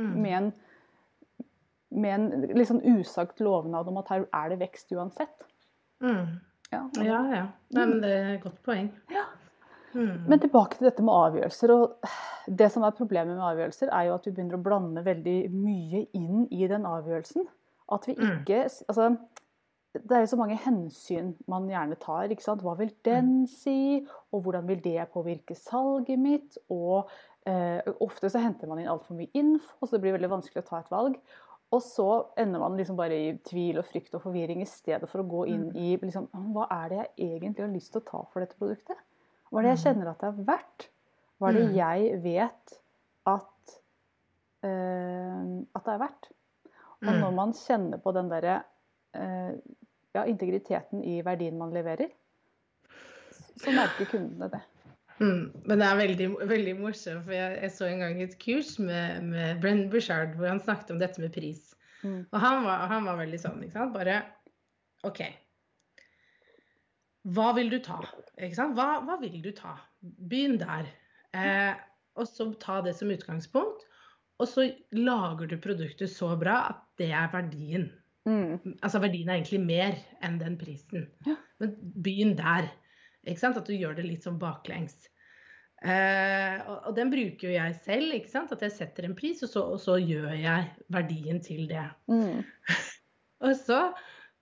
med 0.00 0.32
en 0.32 0.52
med 1.90 2.14
en 2.14 2.40
liksom 2.54 2.80
usagt 2.86 3.40
lovnad 3.40 3.88
om 3.90 3.98
at 4.00 4.10
her 4.12 4.26
er 4.32 4.52
det 4.52 4.60
vekst 4.60 4.92
uansett. 4.94 5.46
Mm. 6.00 6.38
Ja, 6.70 6.84
ja. 7.02 7.20
ja. 7.34 7.44
Nei, 7.74 7.84
men 7.84 8.00
det 8.02 8.10
er 8.14 8.32
et 8.36 8.44
godt 8.44 8.60
poeng. 8.66 8.90
Ja. 9.10 9.26
Mm. 9.90 10.26
Men 10.30 10.38
tilbake 10.38 10.78
til 10.78 10.86
dette 10.86 11.02
med 11.02 11.14
avgjørelser. 11.14 11.72
og 11.74 12.10
Det 12.46 12.70
som 12.72 12.86
er 12.86 12.96
problemet 12.96 13.34
med 13.34 13.46
avgjørelser, 13.46 13.90
er 13.90 14.08
jo 14.08 14.14
at 14.14 14.26
vi 14.26 14.34
begynner 14.36 14.58
å 14.58 14.62
blande 14.62 15.04
veldig 15.06 15.38
mye 15.54 16.04
inn 16.16 16.46
i 16.50 16.68
den 16.70 16.86
avgjørelsen. 16.86 17.48
At 17.90 18.06
vi 18.06 18.14
mm. 18.14 18.44
altså, 18.88 19.16
Det 19.94 20.16
er 20.16 20.22
jo 20.22 20.30
så 20.30 20.38
mange 20.38 20.60
hensyn 20.62 21.34
man 21.50 21.66
gjerne 21.70 21.98
tar. 21.98 22.30
ikke 22.30 22.46
sant? 22.46 22.62
Hva 22.62 22.76
vil 22.78 22.94
den 23.04 23.42
mm. 23.42 23.50
si? 23.50 24.06
Og 24.30 24.46
hvordan 24.46 24.68
vil 24.70 24.82
det 24.84 25.10
påvirke 25.12 25.58
salget 25.58 26.22
mitt? 26.22 26.58
Og 26.70 27.10
eh, 27.50 27.82
ofte 28.00 28.30
så 28.30 28.38
henter 28.38 28.70
man 28.70 28.78
inn 28.78 28.92
altfor 28.92 29.18
mye 29.18 29.34
info, 29.34 29.86
så 29.86 29.96
det 29.96 30.04
blir 30.04 30.14
veldig 30.14 30.36
vanskelig 30.38 30.62
å 30.62 30.68
ta 30.70 30.84
et 30.84 30.94
valg. 30.94 31.18
Og 31.70 31.82
så 31.86 32.06
ender 32.40 32.62
man 32.62 32.74
liksom 32.78 32.96
bare 32.98 33.14
i 33.14 33.34
tvil 33.46 33.78
og 33.78 33.86
frykt 33.86 34.14
og 34.18 34.24
forvirring 34.24 34.62
i 34.64 34.68
stedet 34.68 35.06
for 35.10 35.22
å 35.22 35.28
gå 35.30 35.44
inn 35.52 35.68
mm. 35.68 35.76
i 35.78 35.92
liksom, 36.02 36.26
hva 36.54 36.66
er 36.80 36.88
det 36.90 37.02
jeg 37.04 37.36
egentlig 37.36 37.62
har 37.62 37.70
lyst 37.70 37.92
til 37.94 38.02
å 38.02 38.08
ta 38.08 38.22
for 38.32 38.42
dette 38.42 38.58
produktet? 38.58 38.98
Hva 39.50 39.60
er 39.60 39.68
det 39.68 39.74
jeg 39.74 39.80
mm. 39.80 39.84
kjenner 39.84 40.10
at 40.10 40.22
det 40.22 40.30
er 40.30 40.40
verdt? 40.48 40.88
Hva 41.38 41.50
er 41.50 41.58
det 41.58 41.66
mm. 41.68 41.76
jeg 41.78 42.18
vet 42.24 42.74
at, 43.30 43.76
uh, 44.66 45.44
at 45.78 45.86
det 45.86 45.94
er 45.94 46.02
verdt? 46.02 46.32
Og 47.00 47.14
når 47.16 47.30
man 47.32 47.54
kjenner 47.56 48.02
på 48.02 48.12
den 48.12 48.28
derre 48.28 48.58
uh, 49.16 49.54
ja, 50.12 50.26
integriteten 50.26 51.06
i 51.06 51.20
verdien 51.24 51.56
man 51.56 51.72
leverer, 51.72 52.10
så 53.60 53.72
merker 53.76 54.10
kundene 54.10 54.50
det. 54.52 54.60
Mm, 55.20 55.50
men 55.68 55.82
det 55.82 55.86
er 55.86 55.98
veldig, 55.98 56.28
veldig 56.48 56.74
morsomt, 56.78 57.26
for 57.26 57.36
jeg, 57.36 57.58
jeg, 57.60 57.72
så 57.76 57.90
en 57.90 58.00
gang 58.00 58.22
et 58.24 58.38
kurs 58.40 58.78
med, 58.80 59.26
med 59.28 59.60
Brenn 59.60 59.82
Bushard 59.92 60.32
hvor 60.38 60.48
han 60.48 60.62
snakket 60.64 60.94
om 60.94 61.02
dette 61.02 61.20
med 61.20 61.34
pris. 61.34 61.74
Mm. 62.00 62.24
Og 62.24 62.38
han 62.40 62.64
var, 62.64 62.86
han 62.88 63.04
var, 63.04 63.18
veldig 63.20 63.40
sånn, 63.42 63.60
ikke 63.66 63.76
sant. 63.76 63.92
Bare 63.92 64.22
OK. 65.08 65.20
Hva 67.36 67.50
vil 67.58 67.68
du 67.72 67.76
ta? 67.84 68.00
Ikke 68.40 68.56
sant? 68.56 68.78
Hva, 68.78 69.02
hva 69.04 69.18
vil 69.20 69.36
du 69.44 69.52
ta? 69.56 69.76
Begynn 70.00 70.56
der. 70.62 70.88
Eh, 71.36 71.74
og 72.16 72.28
så 72.28 72.48
ta 72.62 72.80
det 72.84 72.96
som 72.96 73.12
utgangspunkt. 73.12 73.84
Og 74.40 74.48
så 74.48 74.70
lager 74.96 75.50
du 75.50 75.58
produktet 75.60 76.08
så 76.08 76.32
bra 76.40 76.62
at 76.70 76.84
det 77.00 77.10
er 77.12 77.28
verdien. 77.32 77.90
Mm. 78.28 78.78
Altså 78.80 79.00
verdien 79.02 79.28
er 79.28 79.38
egentlig 79.38 79.60
mer 79.60 79.98
enn 80.24 80.38
den 80.40 80.56
prisen. 80.60 81.08
Ja. 81.28 81.36
Men 81.60 81.76
begynn 82.04 82.38
der. 82.38 82.70
Ikke 83.28 83.42
sant? 83.42 83.58
At 83.60 83.68
du 83.68 83.74
gjør 83.76 83.96
det 83.98 84.06
litt 84.06 84.26
sånn 84.26 84.38
baklengs. 84.40 84.96
Eh, 85.80 86.56
og, 86.68 86.76
og, 86.90 86.94
den 86.96 87.08
bruker 87.12 87.48
jo 87.48 87.54
jeg 87.54 87.76
selv. 87.84 88.14
ikke 88.16 88.32
sant? 88.32 88.52
At 88.54 88.64
jeg 88.64 88.76
setter 88.76 89.08
en 89.08 89.16
pris, 89.16 89.42
og 89.46 89.52
så, 89.52 89.64
og 89.74 89.80
så 89.82 89.96
gjør 90.00 90.32
jeg 90.36 90.70
verdien 90.92 91.40
til 91.44 91.66
det. 91.70 91.86
Mm. 92.12 92.42
og 93.46 93.54
så, 93.58 93.80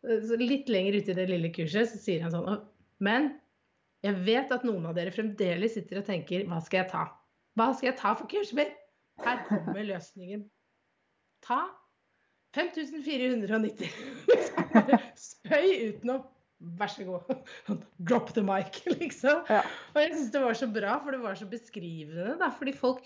så, 0.02 0.40
litt 0.40 0.70
lenger 0.72 0.98
ute 0.98 1.14
i 1.14 1.18
det 1.20 1.28
lille 1.30 1.52
kurset, 1.54 1.90
så 1.92 2.02
sier 2.02 2.26
han 2.26 2.34
sånn 2.34 2.64
Men 3.04 3.32
jeg 4.06 4.18
vet 4.26 4.52
at 4.54 4.66
noen 4.66 4.86
av 4.86 4.94
dere 4.98 5.14
fremdeles 5.14 5.74
sitter 5.74 6.00
og 6.00 6.06
tenker 6.06 6.46
Hva 6.50 6.60
skal 6.62 6.84
jeg 6.84 6.90
ta? 6.92 7.08
Hva 7.58 7.72
skal 7.74 7.92
jeg 7.92 7.98
ta 7.98 8.14
for 8.18 8.30
kurset 8.30 8.58
mitt? 8.58 8.74
Her 9.18 9.42
kommer 9.48 9.82
løsningen. 9.82 10.44
Ta 11.42 11.64
5490. 12.54 13.90
Spøy 15.28 15.66
utenom 15.90 16.22
Vær 16.58 16.90
så 16.90 17.04
god. 17.06 17.32
Drop 18.08 18.32
the 18.34 18.42
mic, 18.42 18.80
liksom. 19.00 19.44
Ja. 19.50 19.62
Og 19.94 20.02
jeg 20.02 20.12
syns 20.16 20.30
det 20.34 20.42
var 20.42 20.56
så 20.58 20.66
bra, 20.74 20.98
for 21.04 21.14
det 21.14 21.22
var 21.22 21.38
så 21.38 21.46
beskrivende. 21.50 22.34
Da, 22.40 22.48
fordi 22.58 22.74
folk 22.76 23.04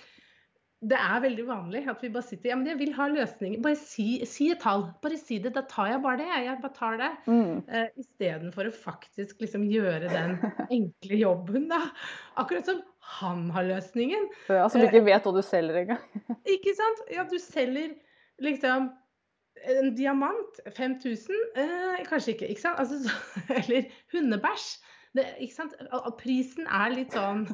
Det 0.83 0.97
er 0.99 1.21
veldig 1.23 1.45
vanlig 1.47 1.85
at 1.87 2.01
vi 2.03 2.09
bare 2.11 2.27
sitter 2.27 2.51
Ja, 2.51 2.57
men 2.59 2.67
jeg 2.67 2.79
vil 2.81 2.95
ha 2.97 3.05
løsninger. 3.13 3.61
Bare 3.63 3.77
si, 3.79 4.07
si 4.27 4.49
et 4.51 4.59
tall. 4.65 4.89
Bare 5.05 5.19
si 5.21 5.37
det. 5.39 5.53
Da 5.55 5.63
tar 5.71 5.93
jeg 5.93 6.01
bare 6.03 6.19
det. 6.19 6.27
Jeg 6.43 6.57
bare 6.65 6.75
tar 6.75 6.97
det. 6.99 7.11
Mm. 7.31 7.61
Uh, 7.69 8.01
Istedenfor 8.03 8.67
å 8.67 8.73
faktisk 8.75 9.45
liksom 9.45 9.69
gjøre 9.71 10.09
den 10.11 10.35
enkle 10.81 11.21
jobben, 11.21 11.69
da. 11.71 11.85
Akkurat 12.41 12.67
som 12.67 12.81
han 13.21 13.45
har 13.55 13.69
løsningen. 13.69 14.27
Ja, 14.51 14.65
Som 14.73 14.83
ikke 14.83 15.05
vet 15.07 15.23
hva 15.29 15.35
du 15.37 15.43
selger 15.47 15.85
engang. 15.85 16.03
ikke 16.51 16.75
sant? 16.79 17.05
Ja, 17.15 17.29
du 17.31 17.39
selger 17.43 17.95
liksom 18.43 18.91
en 19.73 19.93
diamant, 19.97 20.63
5000? 20.77 21.37
Eh, 21.57 22.01
kanskje 22.09 22.37
ikke. 22.37 22.49
ikke 22.49 22.65
sant? 22.65 22.81
Altså, 22.83 23.13
eller 23.59 23.91
hundebæsj. 24.13 24.73
Det, 25.13 25.27
ikke 25.45 25.55
sant? 25.55 25.75
Prisen 26.21 26.69
er 26.73 26.95
litt 26.95 27.13
sånn 27.13 27.45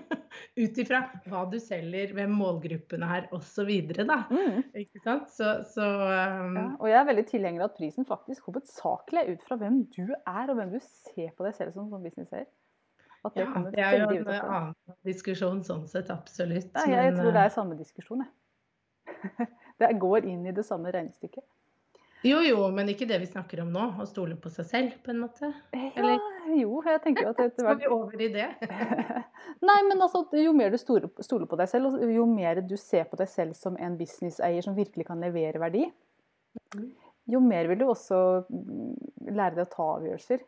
ut 0.62 0.78
ifra 0.82 1.04
hva 1.30 1.44
du 1.52 1.58
selger, 1.62 2.10
hvem 2.16 2.34
målgruppene 2.34 3.08
er 3.18 3.28
osv. 3.36 3.70
Mm. 3.70 4.64
Ikke 4.82 5.02
sant? 5.04 5.30
Så, 5.32 5.52
så 5.70 5.86
um... 5.86 6.58
ja, 6.58 6.66
og 6.80 6.90
jeg 6.90 6.98
er 6.98 7.08
veldig 7.12 7.26
tilhenger 7.30 7.62
av 7.62 7.70
at 7.70 7.78
prisen 7.78 8.08
faktisk 8.08 8.50
hovedsakelig 8.50 9.22
er 9.22 9.34
ut 9.36 9.46
fra 9.46 9.58
hvem 9.60 9.84
du 9.94 10.04
er, 10.10 10.50
og 10.50 10.56
hvem 10.58 10.74
du 10.74 10.80
ser 10.82 11.30
på 11.36 11.46
deg 11.46 11.54
selv 11.58 11.78
som, 11.78 11.90
som 11.94 12.02
at 13.26 13.34
Det, 13.34 13.42
ja, 13.42 13.62
det 13.74 13.82
er 13.82 13.96
jo 13.98 14.08
en 14.22 14.28
annen 14.30 14.74
diskusjon 15.06 15.62
sånn 15.66 15.86
sett, 15.90 16.10
absolutt. 16.14 16.70
Ja, 16.74 16.86
jeg, 16.86 17.14
men... 17.14 17.20
tror 17.20 17.34
det 17.34 17.42
er 17.42 17.54
samme 17.54 17.78
diskusjon, 17.78 18.22
jeg. 18.22 19.48
Det 19.80 19.92
går 20.00 20.26
inn 20.28 20.46
i 20.46 20.54
det 20.56 20.64
samme 20.66 20.92
regnestykket. 20.94 21.44
Jo, 22.26 22.40
jo, 22.42 22.62
men 22.74 22.88
ikke 22.90 23.06
det 23.06 23.18
vi 23.22 23.28
snakker 23.28 23.60
om 23.62 23.68
nå. 23.74 23.82
Å 24.00 24.06
stole 24.08 24.36
på 24.40 24.50
seg 24.50 24.66
selv, 24.70 24.94
på 25.04 25.12
en 25.12 25.20
måte? 25.22 25.50
Eller? 25.76 26.16
Ja, 26.16 26.54
jo, 26.62 26.80
jeg 26.86 27.02
tenker 27.04 27.26
jo 27.26 27.32
at 27.34 27.42
etter 27.44 27.66
hvert 27.66 27.78
Skal 27.78 27.82
vi 27.82 27.92
over 27.92 28.24
i 28.24 28.28
det? 28.32 28.48
Nei, 29.68 29.76
men 29.86 30.02
altså, 30.02 30.24
jo 30.40 30.54
mer 30.56 30.74
du 30.74 30.78
stoler 30.80 31.46
på 31.46 31.60
deg 31.60 31.70
selv, 31.70 32.00
jo 32.10 32.26
mer 32.30 32.62
du 32.64 32.74
ser 32.80 33.06
på 33.10 33.18
deg 33.20 33.30
selv 33.30 33.58
som 33.58 33.76
en 33.78 33.98
businesseier 34.00 34.64
som 34.64 34.76
virkelig 34.78 35.06
kan 35.08 35.22
levere 35.22 35.60
verdi, 35.62 35.84
mm. 36.74 36.90
jo 37.36 37.42
mer 37.44 37.70
vil 37.70 37.84
du 37.84 37.86
også 37.92 38.20
mm, 38.48 38.92
lære 39.28 39.58
deg 39.58 39.64
å 39.66 39.72
ta 39.76 39.88
avgjørelser 39.98 40.44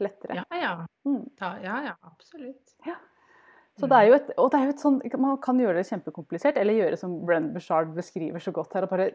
lettere. 0.00 0.40
Ja, 0.40 0.60
ja. 0.64 0.74
Mm. 1.06 1.22
Ta, 1.38 1.54
ja, 1.62 1.78
ja 1.90 1.94
absolutt. 2.08 2.74
Ja. 2.88 2.96
Så 3.80 3.88
det 3.88 3.96
er 3.96 4.08
jo 4.10 4.18
et, 4.18 4.28
og 4.36 4.50
det 4.52 4.58
er 4.58 4.68
jo 4.68 4.74
et 4.74 4.82
sånn, 4.82 5.00
Man 5.16 5.40
kan 5.42 5.60
gjøre 5.60 5.80
det 5.80 5.88
kjempekomplisert, 5.88 6.60
eller 6.60 6.76
gjøre 6.76 7.00
som 7.00 7.16
Brenn 7.24 7.50
Bushard 7.54 7.94
beskriver 7.96 8.42
så 8.42 8.52
godt 8.54 8.76
her, 8.76 8.86
og 8.86 8.92
bare 8.92 9.10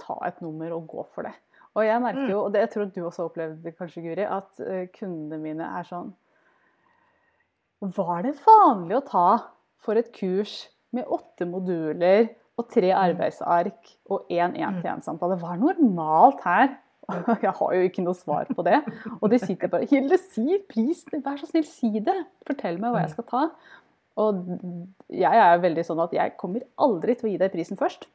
ta 0.00 0.16
et 0.26 0.40
nummer 0.44 0.72
og 0.76 0.88
gå 0.88 1.04
for 1.14 1.28
det. 1.28 1.34
Og 1.78 1.86
jeg 1.86 2.02
merker 2.02 2.32
jo, 2.32 2.40
og 2.46 2.54
det 2.54 2.64
jeg 2.64 2.72
tror 2.72 2.90
du 2.90 3.00
også 3.06 3.28
opplevde 3.28 3.72
kanskje, 3.78 4.02
Guri, 4.08 4.26
at 4.26 4.64
uh, 4.64 4.82
kundene 4.96 5.38
mine 5.42 5.68
er 5.78 5.86
sånn 5.86 6.10
Var 7.80 8.26
det 8.26 8.34
vanlig 8.42 8.98
å 8.98 9.06
ta 9.06 9.28
for 9.80 10.00
et 10.00 10.10
kurs 10.16 10.64
med 10.96 11.06
åtte 11.06 11.46
moduler 11.46 12.32
og 12.58 12.66
tre 12.72 12.90
arbeidsark 12.92 13.94
og 14.10 14.26
én 14.32 14.56
én-til-én-samtale? 14.58 15.38
Hva 15.40 15.54
er 15.54 15.62
normalt 15.62 16.42
her? 16.44 16.74
Jeg 17.44 17.52
har 17.56 17.74
jo 17.74 17.86
ikke 17.86 18.04
noe 18.04 18.18
svar 18.18 18.50
på 18.50 18.64
det. 18.66 18.80
Og 19.18 19.30
de 19.32 19.38
sitter 19.42 19.70
bare 19.70 19.88
Hilde, 19.90 20.18
si 20.30 20.58
prisen! 20.70 21.22
Vær 21.24 21.38
så 21.40 21.48
snill, 21.48 21.66
si 21.66 21.90
det! 22.02 22.18
Fortell 22.46 22.78
meg 22.82 22.94
hva 22.94 23.04
jeg 23.04 23.14
skal 23.14 23.26
ta. 23.30 23.42
Og 24.18 24.40
jeg 25.08 25.42
er 25.44 25.62
veldig 25.62 25.84
sånn 25.86 26.02
at 26.02 26.14
jeg 26.16 26.34
kommer 26.40 26.64
aldri 26.82 27.14
til 27.16 27.28
å 27.28 27.32
gi 27.32 27.38
deg 27.40 27.52
prisen 27.54 27.78
først. 27.80 28.08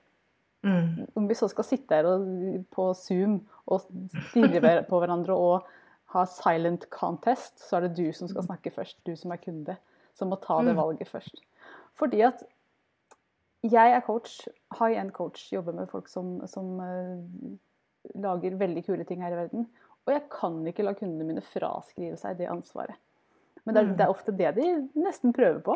Mm. 0.66 1.06
Om 1.14 1.28
vi 1.30 1.38
så 1.38 1.48
skal 1.52 1.68
sitte 1.68 1.98
her 1.98 2.08
og, 2.10 2.26
på 2.74 2.90
Zoom 2.98 3.40
og 3.70 3.86
stirre 4.32 4.80
på 4.90 5.00
hverandre 5.02 5.38
og 5.38 5.68
ha 6.16 6.24
silent 6.30 6.88
contest, 6.94 7.60
så 7.62 7.78
er 7.78 7.88
det 7.88 7.96
du 8.00 8.10
som 8.16 8.30
skal 8.32 8.48
snakke 8.48 8.74
først. 8.74 8.98
Du 9.06 9.14
som 9.20 9.34
er 9.34 9.42
kunde. 9.42 9.78
Som 10.16 10.32
må 10.32 10.40
ta 10.42 10.62
det 10.64 10.76
mm. 10.76 10.80
valget 10.80 11.12
først. 11.12 11.42
Fordi 12.00 12.22
at 12.28 12.44
jeg 13.66 13.96
er 13.96 14.04
coach, 14.06 14.46
high 14.78 15.00
end 15.00 15.12
coach, 15.16 15.48
jobber 15.54 15.74
med 15.76 15.90
folk 15.90 16.08
som, 16.12 16.38
som 16.48 16.78
uh, 16.80 17.56
lager 18.22 18.56
veldig 18.60 18.84
kule 18.86 19.04
ting 19.08 19.24
her 19.26 19.34
i 19.34 19.40
verden. 19.40 19.68
Og 20.06 20.14
jeg 20.14 20.28
kan 20.32 20.60
ikke 20.70 20.86
la 20.86 20.94
kundene 20.98 21.26
mine 21.28 21.44
fraskrive 21.44 22.18
seg 22.22 22.38
det 22.40 22.50
ansvaret. 22.52 22.98
Men 23.66 23.76
det 23.76 23.82
er, 23.82 23.90
mm. 23.90 23.98
det 23.98 24.06
er 24.06 24.14
ofte 24.14 24.36
det 24.38 24.54
de 24.60 24.70
nesten 25.02 25.34
prøver 25.36 25.60
på. 25.66 25.76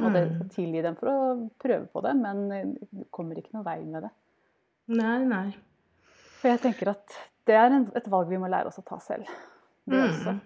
Og 0.00 0.14
det 0.14 0.22
skal 0.24 0.46
mm. 0.46 0.52
tilgi 0.54 0.82
dem 0.86 0.94
for 0.96 1.10
å 1.10 1.16
prøve 1.60 1.84
på 1.92 2.00
det, 2.06 2.14
men 2.16 2.46
det 2.48 3.08
kommer 3.12 3.36
ikke 3.36 3.58
noe 3.58 3.66
vei 3.66 3.80
med 3.84 4.06
det. 4.06 4.12
Nei, 4.96 5.18
nei. 5.28 5.48
For 6.40 6.50
jeg 6.50 6.62
tenker 6.62 6.94
at 6.94 7.18
det 7.46 7.58
er 7.58 7.74
et 7.98 8.08
valg 8.10 8.30
vi 8.30 8.40
må 8.40 8.48
lære 8.50 8.70
oss 8.70 8.80
å 8.80 8.86
ta 8.86 8.98
selv. 9.02 9.28
Det 9.84 9.98
mm. 9.98 10.08
også. 10.08 10.38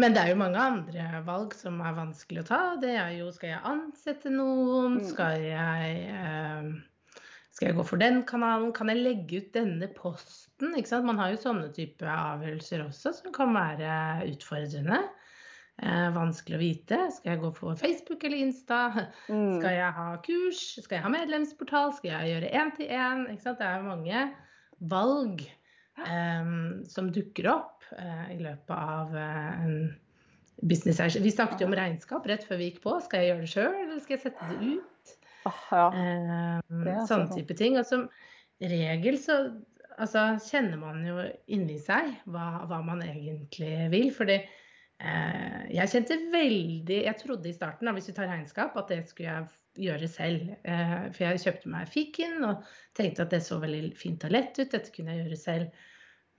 Men 0.00 0.14
det 0.14 0.22
er 0.22 0.30
jo 0.32 0.40
mange 0.40 0.60
andre 0.62 1.22
valg 1.26 1.54
som 1.56 1.80
er 1.84 1.96
vanskelig 1.96 2.44
å 2.44 2.48
ta. 2.50 2.60
Det 2.80 2.92
er 2.96 3.14
jo 3.18 3.30
skal 3.34 3.54
jeg 3.54 3.64
ansette 3.68 4.32
noen? 4.32 5.00
Mm. 5.00 5.08
Skal 5.10 5.44
jeg, 5.44 5.96
eh, 6.14 6.68
skal 7.56 7.70
jeg 7.70 7.78
gå 7.78 7.86
for 7.88 8.00
den 8.00 8.22
kanalen? 8.28 8.70
Kan 8.76 8.92
jeg 8.92 9.02
legge 9.02 9.40
ut 9.42 9.50
denne 9.56 9.90
posten? 9.96 10.76
Man 11.06 11.20
har 11.20 11.34
jo 11.34 11.42
sånne 11.42 11.72
type 11.76 12.06
avgjørelser 12.06 12.86
også 12.86 13.14
som 13.18 13.34
kan 13.34 13.52
være 13.56 14.30
utfordrende. 14.30 15.02
Eh, 15.80 16.08
vanskelig 16.12 16.58
å 16.58 16.60
vite. 16.60 16.98
Skal 17.14 17.34
jeg 17.34 17.40
gå 17.40 17.50
på 17.56 17.72
Facebook 17.80 18.24
eller 18.28 18.42
Insta? 18.44 18.80
Mm. 19.30 19.54
Skal 19.56 19.76
jeg 19.78 19.94
ha 19.96 20.08
kurs? 20.26 20.60
Skal 20.76 20.98
jeg 20.98 21.04
ha 21.06 21.12
medlemsportal? 21.14 21.94
Skal 21.96 22.12
jeg 22.12 22.34
gjøre 22.34 22.52
én-til-én? 22.60 23.24
Det 23.40 23.64
er 23.64 23.86
mange 23.86 24.26
valg 24.92 25.40
eh, 26.04 26.52
som 26.90 27.08
dukker 27.16 27.48
opp 27.54 27.88
eh, 27.96 28.36
i 28.36 28.38
løpet 28.42 28.76
av 28.76 29.16
eh, 29.16 29.64
en 29.64 29.74
business 30.60 31.16
Vi 31.16 31.32
snakket 31.32 31.64
jo 31.64 31.70
om 31.70 31.78
regnskap 31.78 32.28
rett 32.28 32.44
før 32.44 32.60
vi 32.60 32.70
gikk 32.70 32.84
på. 32.84 32.98
Skal 33.06 33.24
jeg 33.24 33.32
gjøre 33.32 33.46
det 33.46 33.52
sjøl, 33.54 33.80
eller 33.86 34.04
skal 34.04 34.18
jeg 34.18 34.24
sette 34.26 34.52
det 34.52 34.76
ut? 34.76 35.18
Oh, 35.48 35.66
ja. 35.72 35.84
Eh, 35.96 37.04
sånne 37.08 37.32
type 37.32 37.56
ting. 37.56 37.80
Og 37.80 37.88
som 37.88 38.04
regel 38.60 39.16
så 39.16 39.40
altså, 39.96 40.34
kjenner 40.44 40.76
man 40.80 41.00
jo 41.08 41.22
inni 41.48 41.80
seg 41.80 42.18
hva, 42.28 42.66
hva 42.68 42.84
man 42.84 43.00
egentlig 43.06 43.88
vil. 43.96 44.10
fordi 44.12 44.42
jeg 45.00 45.88
kjente 45.94 46.16
veldig 46.32 46.96
Jeg 47.06 47.16
trodde 47.22 47.48
i 47.48 47.56
starten, 47.56 47.88
hvis 47.96 48.10
vi 48.10 48.14
tar 48.16 48.28
regnskap, 48.28 48.76
at 48.76 48.90
det 48.92 49.00
skulle 49.08 49.30
jeg 49.30 49.86
gjøre 49.86 50.08
selv. 50.10 50.50
Eh, 50.64 51.06
for 51.14 51.24
jeg 51.24 51.42
kjøpte 51.44 51.70
meg 51.72 51.88
fiken 51.90 52.44
og 52.46 52.66
tenkte 52.98 53.24
at 53.24 53.32
det 53.34 53.42
så 53.46 53.60
veldig 53.62 53.94
fint 53.96 54.26
og 54.26 54.34
lett 54.34 54.58
ut. 54.58 54.68
Dette 54.72 54.92
kunne 54.94 55.14
jeg 55.14 55.24
gjøre 55.24 55.40
selv. 55.40 55.86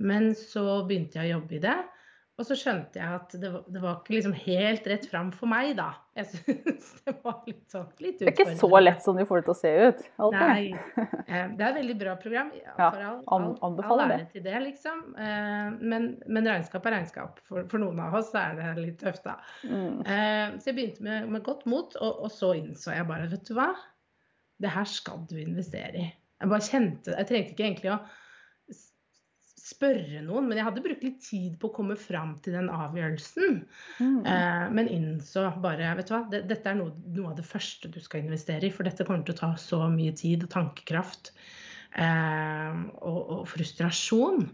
Men 0.01 0.32
så 0.38 0.82
begynte 0.88 1.20
jeg 1.20 1.30
å 1.30 1.39
jobbe 1.39 1.58
i 1.58 1.63
det. 1.63 1.77
Og 2.40 2.46
så 2.48 2.56
skjønte 2.58 2.98
jeg 2.98 3.18
at 3.20 3.34
det 3.38 3.50
var, 3.54 3.64
det 3.70 3.82
var 3.84 3.98
ikke 4.00 4.14
liksom 4.16 4.34
helt 4.34 4.88
rett 4.90 5.04
fram 5.12 5.28
for 5.36 5.52
meg, 5.52 5.74
da. 5.78 5.90
Jeg 6.18 6.30
syns 6.32 6.88
det 7.06 7.14
var 7.22 7.42
litt 7.46 7.66
sånn 7.72 7.90
litt 8.02 8.22
Det 8.22 8.30
er 8.32 8.34
ikke 8.34 8.56
så 8.58 8.70
lett 8.82 9.04
som 9.04 9.20
du 9.20 9.24
får 9.28 9.42
det 9.42 9.46
til 9.46 9.54
å 9.54 9.58
se 9.60 9.74
ut? 9.78 10.02
Alltid. 10.26 10.40
Nei. 10.48 11.12
Eh, 11.28 11.52
det 11.54 11.66
er 11.66 11.68
et 11.68 11.78
veldig 11.78 11.98
bra 12.00 12.16
program. 12.22 12.50
For 12.80 13.04
all, 13.10 13.52
all, 13.68 13.78
all 13.84 14.04
ære 14.08 14.26
til 14.32 14.46
det, 14.48 14.56
liksom. 14.64 15.04
Eh, 15.22 15.76
men, 15.84 16.08
men, 16.26 16.50
regnskap 16.50 16.88
er 16.90 16.98
regnskap. 16.98 17.44
For, 17.46 17.68
for, 17.72 17.84
noen 17.84 18.02
av 18.04 18.18
oss 18.22 18.32
er 18.38 18.58
det 18.58 18.72
litt 18.80 18.98
tøft, 19.04 19.28
da. 19.28 19.38
Mm. 19.68 20.02
Eh, 20.02 20.58
så 20.58 20.72
jeg 20.72 20.80
begynte 20.80 21.06
med, 21.06 21.30
med 21.36 21.46
godt 21.46 21.68
mot, 21.70 21.94
og, 22.00 22.26
og 22.26 22.34
så 22.34 22.56
innså 22.58 22.96
jeg 22.96 23.10
bare, 23.12 23.30
vet 23.32 23.46
du 23.48 23.54
hva. 23.60 23.70
Det 24.62 24.72
her 24.72 24.90
skal 24.90 25.28
du 25.30 25.38
investere 25.42 25.94
i. 26.00 26.10
Jeg 26.42 26.50
bare 26.50 26.66
kjente 26.66 27.14
Jeg 27.14 27.30
trengte 27.30 27.54
ikke 27.54 27.66
egentlig 27.68 27.94
å 27.94 28.02
spørre 29.72 30.22
noen, 30.25 30.48
men 30.50 30.60
jeg 30.60 30.68
hadde 30.68 30.84
brukt 30.86 31.06
litt 31.06 31.22
tid 31.24 31.56
på 31.62 31.70
å 31.70 31.75
komme 31.75 31.98
fram 32.00 32.36
til 32.44 32.56
den 32.58 32.70
avgjørelsen. 32.72 33.62
Mm. 34.01 34.20
Eh, 34.28 34.66
men 34.78 34.92
innså 34.92 35.48
bare 35.63 35.94
vet 35.98 36.12
du 36.12 36.16
hva, 36.16 36.22
det, 36.32 36.44
dette 36.51 36.72
er 36.72 36.78
noe, 36.80 36.94
noe, 37.16 37.32
av 37.32 37.40
det 37.40 37.48
første 37.48 37.92
du 37.92 38.00
skal 38.04 38.25
investere 38.25 38.68
i. 38.68 38.74
For 38.74 38.88
dette 38.88 39.08
kommer 39.08 39.25
til 39.28 39.36
å 39.38 39.42
ta 39.42 39.51
så 39.62 39.84
mye 39.92 40.16
tid 40.18 40.46
og 40.48 40.54
tankekraft 40.54 41.34
eh, 41.98 42.84
og, 43.01 43.20
og, 43.22 43.44
frustrasjon. 43.51 44.48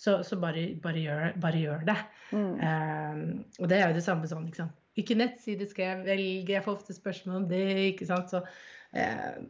Så, 0.00 0.20
så 0.24 0.38
bare, 0.40 0.64
bare, 0.80 1.00
gjør, 1.04 1.24
bare, 1.42 1.60
gjør, 1.60 1.88
det. 1.88 1.98
Mm. 2.32 2.52
Eh, 2.66 3.24
og 3.60 3.72
det 3.72 3.80
er 3.80 3.90
jo 3.90 3.98
det 3.98 4.06
samme 4.06 4.30
sånn, 4.30 4.46
ikke 4.48 4.62
sant. 4.62 4.76
Hvilken 4.98 5.20
nettside 5.22 5.66
skal 5.70 5.86
jeg 5.86 6.04
velge? 6.06 6.54
Jeg 6.54 6.64
får 6.64 6.78
ofte 6.78 6.96
spørsmål 6.96 7.42
om 7.42 7.50
det. 7.50 7.66
ikke 7.92 8.08
sant, 8.08 8.32
så 8.32 8.40
eh, 8.96 9.42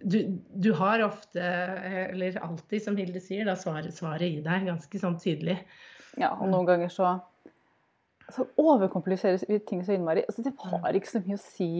du, 0.00 0.18
du, 0.54 0.70
har 0.78 1.02
ofte, 1.06 1.42
eller 2.10 2.38
alltid, 2.42 2.82
som 2.84 2.96
Hilde 2.98 3.20
sier, 3.22 3.44
da 3.48 3.56
svaret, 3.58 3.94
svaret 3.96 4.26
i 4.26 4.42
deg 4.44 4.68
ganske 4.70 5.00
sånn 5.00 5.18
tydelig. 5.20 5.58
Ja, 6.20 6.32
og 6.38 6.48
noen 6.50 6.68
ganger 6.68 6.92
så, 6.92 7.16
så 8.32 8.46
overkompliseres 8.60 9.46
ting 9.68 9.82
så 9.84 9.96
innmari. 9.96 10.24
Altså, 10.28 10.44
det 10.46 10.54
har 10.62 10.96
ikke 10.96 11.14
så 11.16 11.22
mye 11.24 11.38
å 11.38 11.44
si 11.44 11.70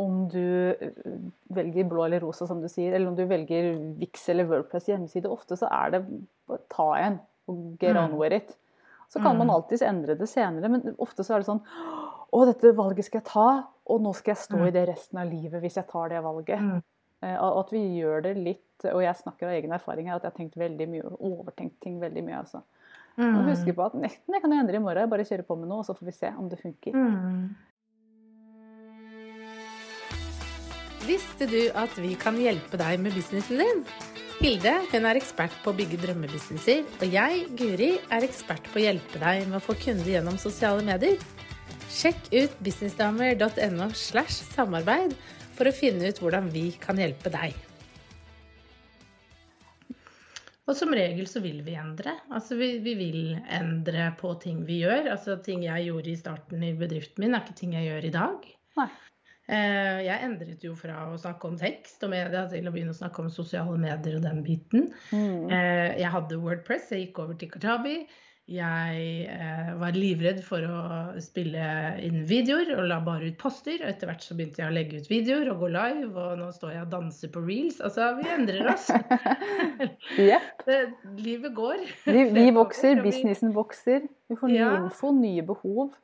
om 0.00 0.24
du 0.32 0.74
eh, 0.74 0.96
velger 1.54 1.86
blå 1.90 2.06
eller 2.08 2.24
rosa, 2.24 2.48
som 2.50 2.62
du 2.62 2.68
sier, 2.70 2.94
eller 2.94 3.12
om 3.12 3.18
du 3.18 3.24
velger 3.30 3.74
Vix 4.00 4.26
eller 4.32 4.48
Wordpress 4.50 4.88
hjemmeside. 4.90 5.30
Ofte 5.30 5.58
så 5.60 5.70
er 5.70 5.94
det 5.94 6.04
bare 6.48 6.64
ta 6.72 6.88
en 6.98 7.20
og 7.50 7.76
get 7.80 7.96
on 7.96 8.14
mm. 8.14 8.18
with 8.18 8.34
it. 8.34 8.56
Så 9.12 9.20
kan 9.20 9.36
man 9.36 9.46
mm. 9.46 9.54
alltids 9.54 9.84
endre 9.84 10.16
det 10.18 10.26
senere, 10.26 10.68
men 10.72 10.96
ofte 10.98 11.22
så 11.22 11.36
er 11.36 11.42
det 11.42 11.46
sånn 11.46 11.60
Å, 12.34 12.38
dette 12.48 12.72
valget 12.74 13.06
skal 13.06 13.20
jeg 13.20 13.28
ta, 13.28 13.48
og 13.84 14.00
nå 14.02 14.10
skal 14.16 14.32
jeg 14.32 14.42
stå 14.42 14.58
i 14.58 14.70
mm. 14.70 14.74
det 14.74 14.84
resten 14.88 15.20
av 15.22 15.28
livet 15.30 15.62
hvis 15.62 15.76
jeg 15.78 15.86
tar 15.92 16.08
det 16.10 16.22
valget. 16.24 16.80
Eh, 17.24 17.36
at 17.40 17.72
vi 17.72 17.82
gjør 17.98 18.24
det 18.26 18.36
litt 18.36 18.88
Og 18.90 19.00
jeg 19.00 19.16
snakker 19.16 19.48
av 19.48 19.56
egen 19.56 19.72
erfaring 19.72 20.10
her, 20.10 20.18
at 20.18 20.26
jeg 20.26 20.32
har 20.32 20.38
tenkt 20.38 20.56
veldig 20.60 20.88
mye, 20.92 21.12
overtenkt 21.24 21.78
ting 21.84 22.00
veldig 22.02 22.24
mye. 22.26 22.40
altså. 22.42 22.64
Mm. 23.16 23.36
Og 23.38 23.46
huske 23.52 23.72
på 23.72 23.84
at 23.84 23.94
nesten 23.96 24.34
jeg 24.34 24.42
kan 24.42 24.52
endre 24.52 24.76
i 24.76 24.82
morgen. 24.82 25.08
Bare 25.12 25.24
kjøre 25.24 25.46
på 25.46 25.56
med 25.56 25.70
noe, 25.70 25.84
og 25.84 25.86
så 25.88 25.94
får 25.96 26.10
vi 26.10 26.16
se 26.16 26.32
om 26.36 26.50
det 26.50 26.58
funker. 26.60 26.98
Mm. 26.98 27.54
Visste 31.04 31.46
du 31.48 31.60
at 31.76 31.96
vi 32.00 32.14
kan 32.16 32.36
hjelpe 32.40 32.80
deg 32.80 33.00
med 33.00 33.14
businessen 33.16 33.60
din? 33.60 33.84
Hilde 34.40 34.72
hun 34.90 35.06
er 35.06 35.20
ekspert 35.20 35.54
på 35.62 35.70
å 35.70 35.76
bygge 35.78 36.00
drømmebusinesser, 36.02 36.82
og 36.98 37.12
jeg, 37.12 37.44
Guri, 37.56 37.90
er 38.12 38.26
ekspert 38.26 38.66
på 38.72 38.80
å 38.80 38.84
hjelpe 38.86 39.20
deg 39.22 39.44
med 39.46 39.60
å 39.60 39.62
få 39.62 39.76
kunder 39.78 40.10
gjennom 40.10 40.36
sosiale 40.40 40.82
medier. 40.84 41.20
Sjekk 41.94 42.32
ut 42.32 42.56
businessdamer.no 42.66 43.92
slash 43.94 44.42
samarbeid 44.56 45.14
for 45.54 45.70
å 45.70 45.74
finne 45.74 46.10
ut 46.10 46.20
hvordan 46.22 46.50
vi 46.54 46.68
kan 46.82 46.98
hjelpe 47.00 47.32
deg. 47.34 47.54
Og 50.64 50.76
som 50.78 50.94
regel 50.96 51.26
så 51.28 51.42
vil 51.44 51.60
vi 51.64 51.74
endre. 51.76 52.14
Altså 52.32 52.56
vi, 52.56 52.78
vi, 52.84 52.94
vil 52.96 53.34
endre 53.52 54.08
på 54.20 54.32
ting 54.40 54.62
vi 54.64 54.80
gjør. 54.80 55.10
Altså 55.12 55.36
ting 55.44 55.64
jeg 55.66 55.90
gjorde 55.90 56.12
i 56.12 56.20
starten 56.20 56.64
i 56.64 56.72
bedriften 56.78 57.26
min, 57.26 57.36
er 57.36 57.44
ikke 57.44 57.58
ting 57.58 57.74
jeg 57.76 57.90
gjør 57.90 58.08
i 58.08 58.14
dag. 58.14 58.46
Nei. 58.80 58.88
Eh, 59.44 59.98
jeg 60.06 60.24
endret 60.24 60.62
jo 60.64 60.72
fra 60.78 61.02
å 61.10 61.18
snakke 61.20 61.50
om 61.50 61.58
tekst 61.60 62.00
og 62.06 62.14
media 62.14 62.46
til 62.48 62.64
å 62.64 62.72
begynne 62.72 62.94
å 62.94 62.96
snakke 62.96 63.20
om 63.20 63.28
sosiale 63.32 63.76
medier 63.80 64.16
og 64.16 64.24
den 64.24 64.40
biten. 64.46 64.88
Mm. 65.12 65.52
Eh, 65.52 65.90
jeg 66.00 66.12
hadde 66.16 66.40
Wordpress, 66.40 66.88
jeg 66.94 67.10
gikk 67.10 67.20
over 67.26 67.36
til 67.36 67.52
Katabi. 67.52 67.98
Jeg 68.44 69.28
eh, 69.32 69.68
var 69.80 69.96
livredd 69.96 70.42
for 70.44 70.60
å 70.68 70.80
spille 71.24 71.64
inn 72.04 72.26
videoer 72.28 72.74
og 72.74 72.90
la 72.90 72.98
bare 73.00 73.30
ut 73.32 73.38
poster. 73.40 73.78
Og 73.80 73.88
etter 73.88 74.10
hvert 74.10 74.26
så 74.26 74.36
begynte 74.36 74.60
jeg 74.60 74.68
å 74.68 74.74
legge 74.74 75.00
ut 75.00 75.08
videoer 75.08 75.48
og 75.54 75.62
gå 75.62 75.70
live, 75.72 76.12
og 76.12 76.42
nå 76.42 76.50
står 76.52 76.74
jeg 76.74 76.82
og 76.84 76.92
danser 76.92 77.32
på 77.32 77.40
reels. 77.46 77.80
Altså, 77.80 78.10
vi 78.18 78.28
endrer 78.34 78.68
oss. 78.74 78.90
yep. 80.20 80.66
livet 81.28 81.56
går. 81.56 81.88
Vi, 82.04 82.26
vi 82.36 82.46
vokser, 82.52 83.00
businessen 83.06 83.56
vokser. 83.56 84.04
Vi 84.28 84.36
får 84.36 84.52
ny 84.52 84.60
ja. 84.60 84.74
info, 84.82 85.14
nye 85.16 85.44
behov. 85.48 85.94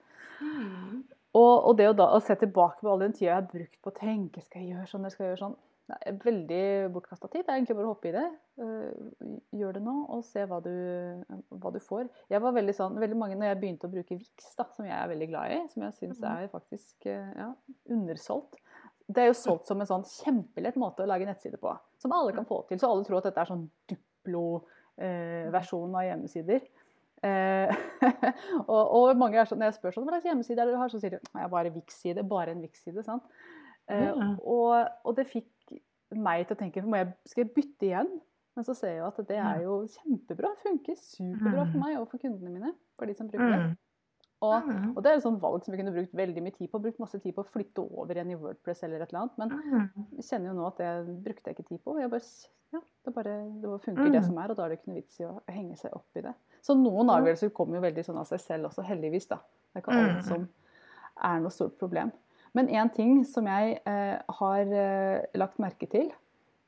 Mm. 0.41 1.03
Og, 1.37 1.55
og, 1.55 1.75
det 1.77 1.91
å, 1.93 1.97
da, 1.99 2.09
å 2.17 2.25
se 2.25 2.41
tilbake 2.41 2.81
på 2.81 2.89
all 2.89 3.05
den 3.05 3.13
tida 3.13 3.35
jeg 3.35 3.37
har 3.37 3.51
brukt 3.53 3.77
på 3.85 3.93
å 3.93 3.99
tenke 4.01 4.41
skal 4.41 4.65
jeg 4.65 4.73
gjøre 4.73 4.89
sånn, 4.89 5.11
skal 5.13 5.27
jeg 5.27 5.35
gjøre 5.35 5.45
sånn 5.45 5.59
det 5.91 5.99
er 6.11 6.19
veldig 6.25 6.65
bortkasta 6.95 7.29
tid. 7.29 7.45
Det 7.45 7.53
er 7.53 7.59
egentlig 7.59 7.77
bare 7.79 7.89
å 7.89 7.93
hoppe 7.93 8.11
i 8.11 8.15
det. 8.15 8.27
Eh, 8.63 9.29
gjør 9.61 9.77
det 9.77 9.83
nå, 9.85 9.95
og 10.15 10.25
se 10.27 10.45
hva 10.49 10.61
du, 10.65 10.73
hva 11.51 11.73
du 11.75 11.81
får. 11.85 12.09
Jeg 12.33 12.43
var 12.45 12.57
veldig 12.57 12.75
sånn, 12.77 12.99
veldig 13.03 13.19
mange, 13.21 13.39
når 13.41 13.53
jeg 13.53 13.61
begynte 13.63 13.91
å 13.91 13.93
bruke 13.93 14.19
Vix, 14.19 14.51
da, 14.59 14.67
som 14.77 14.89
jeg 14.89 14.97
er 14.97 15.13
veldig 15.13 15.31
glad 15.33 15.55
i, 15.57 15.61
som 15.73 15.87
jeg 15.87 15.97
syns 15.99 16.21
mhm. 16.23 16.29
er 16.33 16.53
faktisk 16.53 17.09
eh, 17.11 17.31
ja, 17.39 17.49
undersolgt 17.91 18.61
Det 19.11 19.25
er 19.25 19.31
jo 19.33 19.39
solgt 19.39 19.71
som 19.71 19.81
en 19.83 19.91
sånn 19.91 20.07
kjempelett 20.07 20.79
måte 20.81 21.05
å 21.05 21.11
lage 21.11 21.29
nettside 21.29 21.59
på. 21.61 21.73
Som 22.03 22.15
alle 22.17 22.35
kan 22.37 22.49
få 22.49 22.63
til. 22.69 22.81
Så 22.81 22.91
alle 22.91 23.07
tror 23.09 23.21
at 23.21 23.31
dette 23.31 23.43
er 23.43 23.51
sånn 23.51 23.67
Duplo 23.91 24.45
versjonen 25.01 25.95
av 25.97 26.05
hjemmesider. 26.05 26.67
Eh, 27.21 27.73
og, 28.73 28.83
og, 28.97 29.11
mange 29.21 29.41
er 29.41 29.49
sånn, 29.49 29.61
når 29.61 29.71
jeg 29.71 29.79
spør 29.79 29.95
sånn, 29.97 30.07
hva 30.07 30.17
slags 30.17 30.29
hjemmeside 30.31 30.63
er 30.63 30.69
det 30.69 30.77
du 30.77 30.81
har, 30.81 30.93
så 30.93 31.01
sier 31.01 31.17
de 31.17 31.49
bare 31.53 31.73
Vix-side. 31.75 32.25
Bare 32.29 32.55
en 32.55 32.63
Vix-side. 32.65 33.05
sant? 33.07 33.27
Eh, 33.91 34.07
ja. 34.07 34.29
og, 34.39 34.77
og, 35.05 35.17
det 35.19 35.27
fikk 35.31 35.49
meg 36.17 36.47
til 36.47 36.57
å 36.57 36.61
tenke 36.61 36.83
må 36.87 36.99
jeg, 36.99 37.13
skal 37.31 37.45
jeg 37.45 37.53
bytte 37.55 37.89
igjen? 37.89 38.11
Men 38.59 38.67
så 38.67 38.75
ser 38.77 38.97
jeg 38.97 39.05
at 39.07 39.21
det 39.29 39.39
er 39.39 39.63
jo 39.65 39.77
kjempebra. 39.89 40.51
Funker 40.65 40.97
superbra 40.99 41.63
for 41.69 41.77
mm. 41.79 41.85
meg 41.85 42.01
og 42.01 42.09
for 42.11 42.23
kundene 42.23 42.51
mine. 42.51 42.73
For 42.99 43.09
de 43.09 43.15
som 43.17 43.31
bruker 43.31 43.53
det. 43.55 43.61
Mm. 43.71 43.79
Og, 44.41 44.71
og, 44.95 44.99
det 45.05 45.11
er 45.11 45.19
et 45.19 45.25
sånt 45.25 45.41
valg 45.43 45.65
som 45.65 45.75
vi 45.75 45.79
kunne 45.83 45.93
brukt 45.93 46.15
veldig 46.17 46.43
mye 46.45 46.55
tid 46.57 46.71
på. 46.73 46.81
Brukt 46.81 47.01
masse 47.03 47.19
tid 47.21 47.35
på 47.37 47.45
å 47.45 47.49
flytte 47.49 47.85
over 47.85 48.17
igjen 48.17 48.33
i 48.33 48.39
Wordpress 48.41 48.83
eller 48.87 49.05
et 49.05 49.13
eller 49.13 49.27
annet. 49.27 49.37
Men 49.41 49.91
jeg 50.17 50.27
kjenner 50.31 50.51
jo 50.51 50.55
nå 50.57 50.65
at 50.71 50.81
det 50.81 51.17
brukte 51.27 51.53
jeg 51.53 51.59
ikke 51.59 51.69
tid 51.69 51.83
på. 51.85 51.97
Jeg 52.01 52.13
bare, 52.13 52.31
ja, 52.73 52.81
det 53.07 53.15
bare 53.17 53.35
det 53.63 53.75
funker 53.85 54.15
det 54.17 54.23
som 54.25 54.41
er, 54.41 54.53
og 54.53 54.57
da 54.59 54.65
er 54.65 54.73
det 54.73 54.81
ikke 54.81 54.93
noe 54.93 55.01
vits 55.03 55.21
i 55.21 55.29
å 55.29 55.35
henge 55.53 55.77
seg 55.81 55.93
opp 55.97 56.21
i 56.21 56.25
det. 56.25 56.33
Så 56.65 56.77
noen 56.79 57.13
avgjørelser 57.13 57.53
kommer 57.57 57.79
jo 57.79 57.85
veldig 57.85 58.07
sånn 58.09 58.21
av 58.23 58.29
seg 58.33 58.43
selv 58.47 58.71
også, 58.71 58.87
heldigvis. 58.89 59.29
da. 59.29 59.43
Det 59.45 59.81
er 59.81 59.85
ikke 59.85 60.01
alt 60.01 60.27
som 60.31 60.49
er 61.31 61.45
noe 61.45 61.53
stort 61.55 61.77
problem. 61.81 62.13
Men 62.57 62.71
én 62.71 62.91
ting 62.95 63.21
som 63.29 63.47
jeg 63.47 63.79
eh, 63.87 64.17
har 64.41 64.73
eh, 64.83 65.23
lagt 65.39 65.61
merke 65.63 65.87
til, 65.91 66.11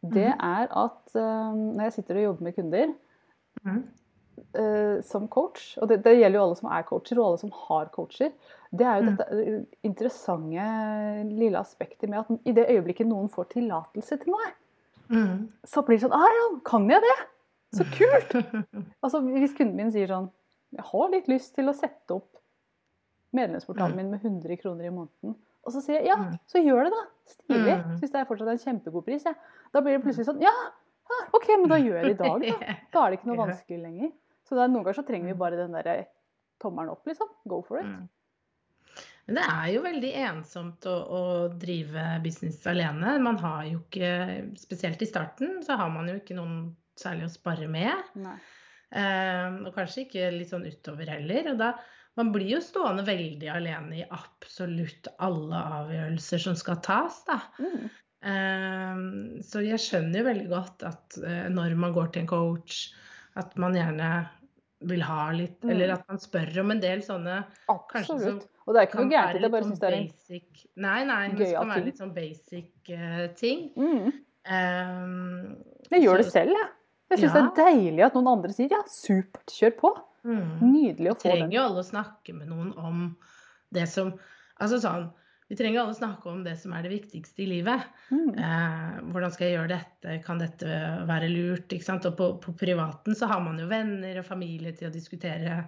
det 0.03 0.31
mm. 0.31 0.45
er 0.47 0.71
at 0.71 1.17
eh, 1.19 1.59
når 1.59 1.89
jeg 1.89 1.97
sitter 1.99 2.21
og 2.21 2.27
jobber 2.29 2.47
med 2.47 2.57
kunder 2.59 2.95
mm. 3.63 3.83
som 5.07 5.29
coach, 5.29 5.77
og 5.79 5.89
det, 5.91 6.03
det, 6.05 6.17
gjelder 6.19 6.39
jo 6.39 6.45
alle 6.47 6.59
som 6.59 6.71
er 6.73 6.87
coacher, 6.89 7.19
og 7.19 7.27
alle 7.27 7.43
som 7.43 7.53
har 7.67 7.91
coacher, 7.95 8.33
det 8.73 8.87
er 8.87 8.97
jo 9.01 9.11
mm. 9.11 9.17
dette 9.19 9.59
interessante 9.87 10.67
lille 11.29 11.61
aspektet 11.61 12.11
med 12.11 12.23
at 12.23 12.49
i 12.49 12.55
det 12.57 12.69
øyeblikket 12.71 13.09
noen 13.09 13.31
får 13.33 13.51
tillatelse 13.57 14.19
til 14.23 14.35
noe, 14.35 14.53
mm. 15.13 15.37
så 15.69 15.85
blir 15.87 15.99
det 15.99 16.07
sånn 16.07 16.17
ah, 16.17 16.29
ja, 16.39 16.49
kan 16.69 16.89
jeg 16.91 17.05
det? 17.05 17.19
Så 17.77 17.89
kult! 17.89 18.37
Altså, 19.05 19.23
hvis 19.25 19.55
kunden 19.57 19.79
min 19.79 19.91
sier 19.93 20.11
sånn 20.11 20.29
Jeg 20.77 20.85
har 20.91 21.09
litt 21.13 21.29
lyst 21.31 21.55
til 21.57 21.69
å 21.69 21.75
sette 21.77 22.15
opp 22.15 22.29
medlemsportalen 23.37 23.97
min 23.97 24.13
med 24.13 24.25
100 24.25 24.59
kroner 24.61 24.89
i 24.89 24.93
måneden. 24.93 25.35
Og 25.63 25.75
så 25.75 25.83
sier 25.85 26.01
jeg 26.01 26.11
ja, 26.11 26.19
mm. 26.19 26.39
så 26.51 26.63
gjør 26.63 26.89
det, 26.89 26.93
da. 26.95 27.03
Stilig. 27.33 27.75
Mm. 27.79 27.99
Syns 28.01 28.15
det 28.15 28.21
er 28.21 28.29
fortsatt 28.29 28.53
en 28.53 28.63
kjempegod 28.63 29.05
pris. 29.07 29.27
Ja. 29.29 29.35
Da 29.75 29.83
blir 29.85 29.97
det 29.97 30.03
plutselig 30.05 30.27
sånn 30.29 30.43
ja, 30.43 30.53
OK, 31.37 31.47
men 31.59 31.69
da 31.71 31.79
gjør 31.81 31.99
jeg 32.01 32.09
det 32.09 32.15
i 32.15 32.19
dag, 32.23 32.49
da. 32.49 32.75
Da 32.95 33.05
er 33.05 33.13
det 33.13 33.21
ikke 33.21 33.31
noe 33.31 33.45
vanskelig 33.45 33.79
lenger. 33.83 34.11
Så 34.49 34.57
er, 34.57 34.73
noen 34.73 34.83
ganger 34.83 34.99
så 34.99 35.07
trenger 35.07 35.31
vi 35.33 35.39
bare 35.39 35.61
den 35.61 35.77
derre 35.77 35.97
tommelen 36.63 36.93
opp, 36.95 37.07
liksom. 37.09 37.31
Go 37.49 37.61
for 37.67 37.83
it. 37.83 37.89
Mm. 37.89 38.11
Men 39.29 39.39
det 39.39 39.45
er 39.47 39.67
jo 39.71 39.83
veldig 39.85 40.13
ensomt 40.25 40.87
å, 40.91 40.95
å, 40.99 41.21
drive 41.63 42.07
business 42.25 42.59
alene. 42.67 43.15
Man 43.23 43.39
har 43.43 43.69
jo 43.69 43.83
ikke, 43.85 44.11
spesielt 44.59 45.03
i 45.05 45.09
starten, 45.09 45.61
så 45.63 45.79
har 45.79 45.93
man 45.95 46.11
jo 46.11 46.17
ikke 46.19 46.37
noen 46.39 46.57
særlig 46.99 47.29
å 47.29 47.35
spare 47.37 47.69
med. 47.71 48.19
Eh, 48.19 49.61
og 49.63 49.71
kanskje 49.77 50.07
ikke 50.09 50.33
litt 50.35 50.51
sånn 50.51 50.67
utover 50.67 51.15
heller. 51.15 51.53
Og 51.55 51.61
da, 51.63 51.71
man 52.19 52.33
blir 52.35 52.57
jo 52.57 52.61
stående 52.65 53.05
veldig 53.07 53.49
alene 53.53 54.03
i 54.03 54.05
absolutt 54.05 55.09
alle 55.25 55.63
avgjørelser 55.81 56.43
som 56.45 56.57
skal 56.59 56.81
tas, 56.85 57.23
da. 57.29 57.39
Mm. 57.63 57.89
Um, 58.23 59.07
så 59.43 59.65
jeg 59.65 59.83
skjønner 59.83 60.21
jo 60.21 60.27
veldig 60.29 60.51
godt 60.53 60.85
at 60.87 61.17
uh, 61.25 61.49
når 61.51 61.75
man 61.81 61.95
går 61.97 62.13
til 62.13 62.23
en 62.23 62.31
coach, 62.31 62.85
at 63.41 63.57
man 63.59 63.75
gjerne 63.75 64.11
vil 64.87 65.03
ha 65.07 65.25
litt 65.35 65.63
mm. 65.63 65.71
Eller 65.73 65.95
at 65.95 66.05
man 66.11 66.21
spør 66.23 66.53
om 66.63 66.73
en 66.75 66.83
del 66.83 67.03
sånne 67.07 67.41
Absolutt. 67.71 68.45
og 68.67 68.75
det 68.75 68.81
er 68.81 68.89
ikke 68.89 68.99
noe 69.01 69.13
gærent 69.13 69.39
i 69.39 69.43
det, 69.43 69.51
bare 69.55 69.67
syns 69.67 69.81
det 69.83 69.89
er 69.89 69.97
en 69.97 70.07
basic, 70.11 70.63
Nei, 70.85 70.99
nei, 71.09 71.23
det 71.39 71.49
skal 71.51 71.71
være 71.71 71.87
litt 71.89 72.03
sånn 72.03 72.15
basic 72.15 72.93
uh, 72.93 73.27
ting. 73.39 73.67
Mm. 73.79 74.13
Um, 74.43 75.51
jeg 75.89 76.05
gjør 76.05 76.19
så, 76.19 76.23
det 76.23 76.31
selv, 76.35 76.57
jeg. 76.59 76.71
Jeg 77.13 77.21
syns 77.21 77.29
ja. 77.29 77.35
det 77.35 77.43
er 77.43 77.73
deilig 77.73 78.07
at 78.07 78.15
noen 78.17 78.31
andre 78.37 78.55
sier 78.55 78.73
ja, 78.73 78.81
supert, 78.91 79.55
kjør 79.55 79.75
på. 79.81 79.93
Mm. 80.27 80.61
Nydelig 80.61 81.11
å 81.13 81.17
få 81.17 81.27
den. 81.29 81.33
Vi 81.33 81.41
trenger 81.41 81.57
jo 81.57 81.65
alle 81.65 81.83
å 81.83 81.89
snakke 81.89 82.37
med 82.37 82.53
noen 82.53 82.71
om 82.79 83.03
det 83.75 83.89
som 83.91 84.15
Altså 84.63 84.77
sånn 84.79 85.09
Vi 85.49 85.57
trenger 85.59 85.81
alle 85.81 85.95
å 85.95 85.97
snakke 85.97 86.29
om 86.31 86.43
det 86.45 86.55
som 86.61 86.75
er 86.77 86.85
det 86.85 86.93
viktigste 86.93 87.43
i 87.43 87.49
livet. 87.51 87.89
Mm. 88.13 88.29
Eh, 88.39 89.01
hvordan 89.13 89.33
skal 89.35 89.47
jeg 89.47 89.57
gjøre 89.57 89.73
dette? 89.73 90.19
Kan 90.25 90.41
dette 90.41 90.77
være 91.09 91.29
lurt? 91.33 91.73
Ikke 91.75 91.85
sant? 91.85 92.07
Og 92.09 92.15
på, 92.17 92.29
på, 92.41 92.55
privaten 92.57 93.19
så 93.19 93.29
har 93.29 93.43
man 93.45 93.59
jo 93.61 93.67
venner 93.69 94.21
og 94.21 94.29
familie 94.29 94.73
til 94.77 94.89
å 94.89 94.95
diskutere 94.95 95.59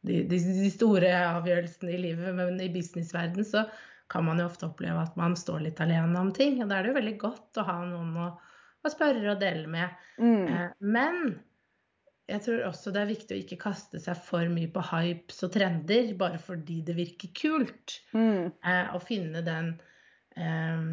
de, 0.00 0.22
de, 0.30 0.38
de 0.38 0.70
store 0.72 1.10
avgjørelsene 1.34 1.92
i 1.92 2.00
livet, 2.00 2.32
men 2.38 2.62
i 2.64 2.70
businessverden 2.72 3.44
så 3.44 3.66
kan 4.10 4.24
man 4.24 4.40
jo 4.40 4.46
ofte 4.48 4.70
oppleve 4.70 5.02
at 5.02 5.18
man 5.20 5.36
står 5.36 5.66
litt 5.66 5.82
alene 5.84 6.22
om 6.22 6.32
ting. 6.32 6.62
Og 6.62 6.70
da 6.70 6.78
er 6.78 6.86
det 6.86 6.94
jo 6.94 7.00
veldig 7.02 7.18
godt 7.20 7.60
å 7.60 7.66
ha 7.66 7.76
noen 7.90 8.16
å 8.24 8.30
å 8.80 8.92
spørre 8.92 9.34
og 9.34 9.40
dele 9.40 9.68
med. 9.70 9.96
Mm. 10.20 10.44
Eh, 10.48 10.68
men 10.80 11.20
jeg 12.30 12.42
tror 12.44 12.66
også 12.68 12.92
det 12.94 13.00
er 13.02 13.10
viktig 13.10 13.36
å 13.36 13.40
ikke 13.42 13.60
kaste 13.60 14.00
seg 14.02 14.18
for 14.24 14.50
mye 14.52 14.70
på 14.72 14.82
hypes 14.90 15.40
og 15.46 15.54
trender 15.56 16.12
bare 16.18 16.40
fordi 16.42 16.80
det 16.86 16.96
virker 16.98 17.32
kult. 17.36 17.96
Mm. 18.14 18.50
Eh, 18.50 18.92
å 18.94 19.00
finne 19.02 19.42
den 19.46 19.74
eh, 20.36 20.84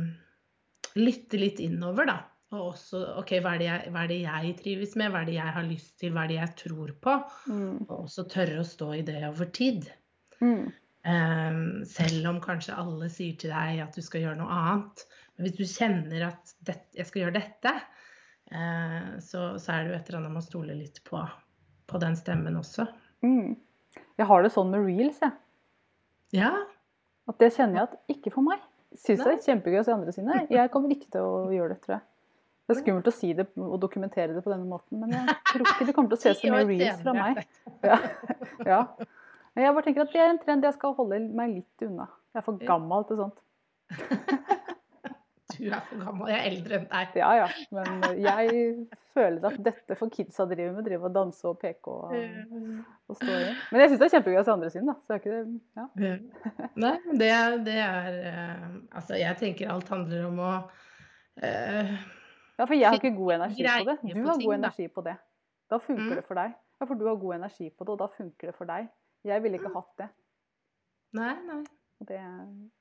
Lytte 0.98 1.38
litt 1.38 1.60
innover, 1.62 2.08
da. 2.10 2.16
Og 2.56 2.72
også 2.72 3.02
OK, 3.20 3.36
hva 3.44 3.58
er, 3.58 3.64
jeg, 3.66 3.92
hva 3.92 4.06
er, 4.06 4.10
det 4.10 4.18
jeg, 4.24 4.54
trives 4.62 4.96
med? 4.98 5.12
Hva 5.12 5.22
er 5.22 5.30
det 5.30 5.36
jeg 5.36 5.54
har 5.58 5.66
lyst 5.68 5.94
til? 6.00 6.14
Hva 6.16 6.24
er 6.24 6.32
det 6.32 6.38
jeg 6.40 6.54
tror 6.64 6.94
på? 7.04 7.16
Mm. 7.52 7.74
Og 7.84 7.96
også 8.00 8.26
tørre 8.32 8.62
å 8.62 8.68
stå 8.68 8.88
i 8.96 9.04
det 9.06 9.20
over 9.28 9.52
tid. 9.54 9.90
Mm. 10.40 10.64
Eh, 11.12 11.60
selv 11.92 12.32
om 12.32 12.40
kanskje 12.44 12.80
alle 12.80 13.12
sier 13.14 13.38
til 13.38 13.54
deg 13.54 13.84
at 13.84 14.00
du 14.00 14.06
skal 14.06 14.26
gjøre 14.26 14.40
noe 14.40 14.62
annet. 14.62 15.06
Men 15.36 15.46
hvis 15.46 15.60
du 15.60 15.76
kjenner 15.76 16.30
at 16.32 16.56
det, 16.66 16.80
jeg 16.98 17.10
skal 17.12 17.26
gjøre 17.26 17.38
dette, 17.42 17.76
så, 18.50 19.42
så, 19.60 19.74
er 19.74 19.84
det 19.84 19.92
jo 19.92 19.98
et 19.98 20.10
eller 20.10 20.22
annet 20.22 20.36
man 20.38 20.46
stoler 20.46 20.78
litt 20.78 21.02
på, 21.08 21.20
på 21.88 22.00
den 22.00 22.16
stemmen 22.16 22.56
også. 22.60 22.88
Mm. 23.26 23.58
Jeg 24.18 24.28
har 24.30 24.44
det 24.46 24.54
sånn 24.54 24.72
med 24.72 24.86
reels, 24.88 25.20
jeg. 25.22 25.36
Ja. 26.38 26.54
At 27.28 27.40
det 27.42 27.52
kjenner 27.56 27.82
jeg 27.82 27.90
at 27.90 28.14
ikke 28.16 28.34
for 28.34 28.46
meg. 28.48 28.62
Syns 28.98 29.24
det 29.24 29.34
er 29.34 29.42
kjempegøy 29.44 29.82
å 29.82 29.86
se 29.86 29.94
andre 29.94 30.14
sine. 30.16 30.46
Jeg 30.52 30.72
kommer 30.74 30.94
ikke 30.96 31.10
til 31.14 31.26
å 31.26 31.50
gjøre 31.54 31.76
det, 31.76 31.82
tror 31.84 31.98
jeg. 31.98 32.06
Det 32.68 32.76
er 32.76 32.80
skummelt 32.82 33.08
å 33.08 33.14
si 33.16 33.30
det 33.32 33.46
og 33.64 33.78
dokumentere 33.80 34.34
det 34.36 34.42
på 34.44 34.52
denne 34.52 34.68
måten, 34.68 35.00
men 35.00 35.14
jeg 35.16 35.36
tror 35.54 35.70
ikke 35.72 35.86
det 35.88 35.94
kommer 35.96 36.12
til 36.12 36.18
å 36.18 36.24
se 36.24 36.34
så 36.40 36.52
mye 36.52 36.66
reels 36.68 37.04
fra 37.04 37.14
meg. 37.16 37.44
Ja. 37.86 38.00
ja. 38.74 38.80
Men 39.56 39.64
jeg 39.64 39.76
bare 39.78 39.88
tenker 39.88 40.04
at 40.04 40.16
det 40.16 40.24
er 40.24 40.34
en 40.34 40.42
trend 40.42 40.68
jeg 40.68 40.76
skal 40.76 40.96
holde 40.98 41.22
meg 41.40 41.54
litt 41.62 41.86
unna. 41.88 42.10
Jeg 42.36 42.42
er 42.42 42.48
for 42.48 42.68
gammel 42.68 43.08
til 43.08 43.22
sånt. 43.22 43.40
du 45.58 45.68
er 45.68 45.84
for 45.90 46.02
gammel, 46.02 46.30
jeg 46.32 46.38
er 46.38 46.48
eldre 46.52 46.78
enn 46.78 46.88
deg. 46.92 47.16
Ja 47.20 47.30
ja, 47.40 47.48
men 47.76 48.06
jeg 48.22 48.74
føler 49.16 49.48
at 49.50 49.58
dette 49.66 49.98
får 50.00 50.12
kidsa 50.14 50.46
driver 50.50 50.76
med, 50.78 50.86
drive 50.88 51.10
og 51.10 51.16
danse 51.16 51.48
og 51.50 51.58
peke 51.62 51.94
og, 51.94 52.14
og 53.10 53.20
stå 53.20 53.30
i. 53.32 53.48
Men 53.72 53.84
jeg 53.84 53.92
syns 53.92 54.02
det 54.02 54.08
er 54.08 54.14
kjempegøy 54.16 54.42
å 54.42 54.46
se 54.46 54.54
andre 54.56 54.72
siden, 54.74 54.92
da. 54.92 54.98
Så 55.06 55.16
er 55.16 55.24
ikke 55.24 55.34
det 55.34 55.42
ja. 55.80 55.88
Nei, 56.86 56.94
det, 57.24 57.32
det 57.68 57.80
er 57.86 58.20
uh, 58.28 58.68
Altså, 59.00 59.18
jeg 59.20 59.40
tenker 59.42 59.74
alt 59.74 59.90
handler 59.94 60.30
om 60.30 60.44
å 60.44 60.52
uh, 60.62 61.98
Ja, 62.58 62.66
for 62.66 62.76
jeg 62.78 62.88
har 62.90 63.00
ikke 63.00 63.16
god 63.18 63.40
energi 63.40 63.66
på 63.66 63.90
det. 63.90 63.98
Du 64.14 64.22
har 64.30 64.46
god 64.46 64.60
energi 64.60 64.88
på 64.94 65.06
det. 65.10 65.18
Da 65.68 65.82
funker 65.84 66.14
mm. 66.14 66.16
det 66.20 66.26
for 66.28 66.40
deg. 66.40 66.54
Ja, 66.78 66.86
for 66.86 67.00
du 67.00 67.08
har 67.10 67.18
god 67.20 67.40
energi 67.40 67.72
på 67.74 67.86
det, 67.86 67.96
og 67.96 68.00
da 68.04 68.08
funker 68.14 68.52
det 68.52 68.56
for 68.58 68.70
deg. 68.70 68.88
Jeg 69.28 69.44
ville 69.44 69.60
ikke 69.60 69.74
hatt 69.74 69.94
det. 70.00 70.08
Nei, 71.18 71.34
nei. 71.48 71.64
Det, 71.98 72.22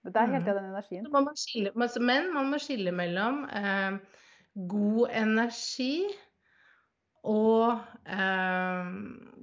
det 0.04 0.20
er 0.20 0.32
helt 0.34 0.44
mm. 0.44 0.52
den 0.52 0.70
energien. 0.70 1.08
Man 1.12 1.28
skille, 1.40 1.72
men 1.74 2.32
man 2.34 2.50
må 2.52 2.60
skille 2.60 2.92
mellom 2.92 3.44
eh, 3.48 3.96
god 4.68 5.14
energi 5.16 6.04
og 7.26 7.78
eh, 8.06 8.90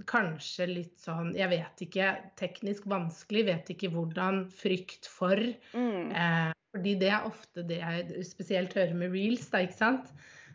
kanskje 0.07 0.67
litt 0.69 1.01
sånn 1.03 1.33
Jeg 1.35 1.51
vet 1.51 1.83
ikke, 1.87 2.11
teknisk 2.39 2.85
vanskelig, 2.87 3.47
vet 3.49 3.71
ikke 3.73 3.91
hvordan. 3.91 4.45
Frykt 4.55 5.09
for. 5.11 5.41
Mm. 5.75 6.13
Eh, 6.13 6.51
fordi 6.73 6.95
det 7.01 7.09
er 7.13 7.27
ofte 7.27 7.65
det 7.69 7.81
jeg 7.81 8.27
spesielt 8.29 8.77
hører 8.77 8.95
med 8.97 9.11
reels, 9.13 9.49
da, 9.51 9.65
ikke 9.65 9.81
sant. 9.81 10.13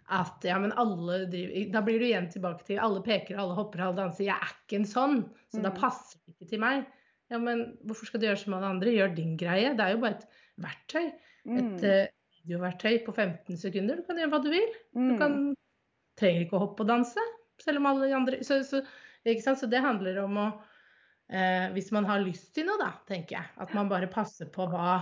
At 0.09 0.47
ja, 0.47 0.57
men 0.57 0.73
alle 0.81 1.27
driver 1.29 1.75
Da 1.75 1.83
blir 1.85 2.01
du 2.01 2.07
igjen 2.09 2.31
tilbake 2.33 2.65
til 2.65 2.81
alle 2.81 3.03
peker, 3.05 3.37
alle 3.37 3.59
hopper, 3.59 3.85
alle 3.85 4.01
danser. 4.01 4.31
Jeg 4.31 4.39
er 4.39 4.55
ikke 4.55 4.81
en 4.81 4.89
sånn, 4.89 5.19
så 5.53 5.61
mm. 5.61 5.67
da 5.67 5.75
passer 5.77 6.23
det 6.23 6.37
ikke 6.37 6.55
til 6.55 6.65
meg. 6.65 6.87
Ja, 7.29 7.41
men 7.43 7.65
hvorfor 7.85 8.09
skal 8.09 8.23
du 8.23 8.29
gjøre 8.29 8.41
som 8.41 8.57
alle 8.57 8.71
andre? 8.73 8.95
Gjør 8.95 9.17
din 9.17 9.35
greie. 9.41 9.75
Det 9.77 9.85
er 9.85 9.95
jo 9.95 10.03
bare 10.05 10.17
et 10.17 10.45
verktøy. 10.65 11.11
Et 11.49 11.85
uh, 11.85 12.07
videoverktøy 12.41 13.03
på 13.07 13.13
15 13.15 13.61
sekunder. 13.61 14.01
Du 14.01 14.09
kan 14.09 14.21
gjøre 14.21 14.33
hva 14.33 14.41
du 14.45 14.49
vil. 14.53 14.73
Du 14.97 15.13
kan, 15.21 15.37
mm. 15.37 15.53
trenger 16.21 16.47
ikke 16.47 16.59
å 16.59 16.65
hoppe 16.67 16.85
og 16.85 16.91
danse, 16.91 17.25
selv 17.61 17.83
om 17.83 17.89
alle 17.91 18.09
andre 18.17 18.41
Så, 18.47 18.63
så, 18.65 18.81
så 19.25 19.69
det 19.71 19.85
handler 19.85 20.23
om 20.25 20.41
å 20.41 20.49
Eh, 21.29 21.71
Hvis 21.73 21.91
man 21.93 22.07
har 22.09 22.25
lyst 22.25 22.55
til 22.57 22.67
noe, 22.69 22.79
da, 22.81 22.93
tenker 23.09 23.39
jeg. 23.39 23.53
At 23.61 23.75
man 23.77 23.91
bare 23.91 24.09
passer 24.11 24.49
på 24.53 24.65
hva, 24.71 24.95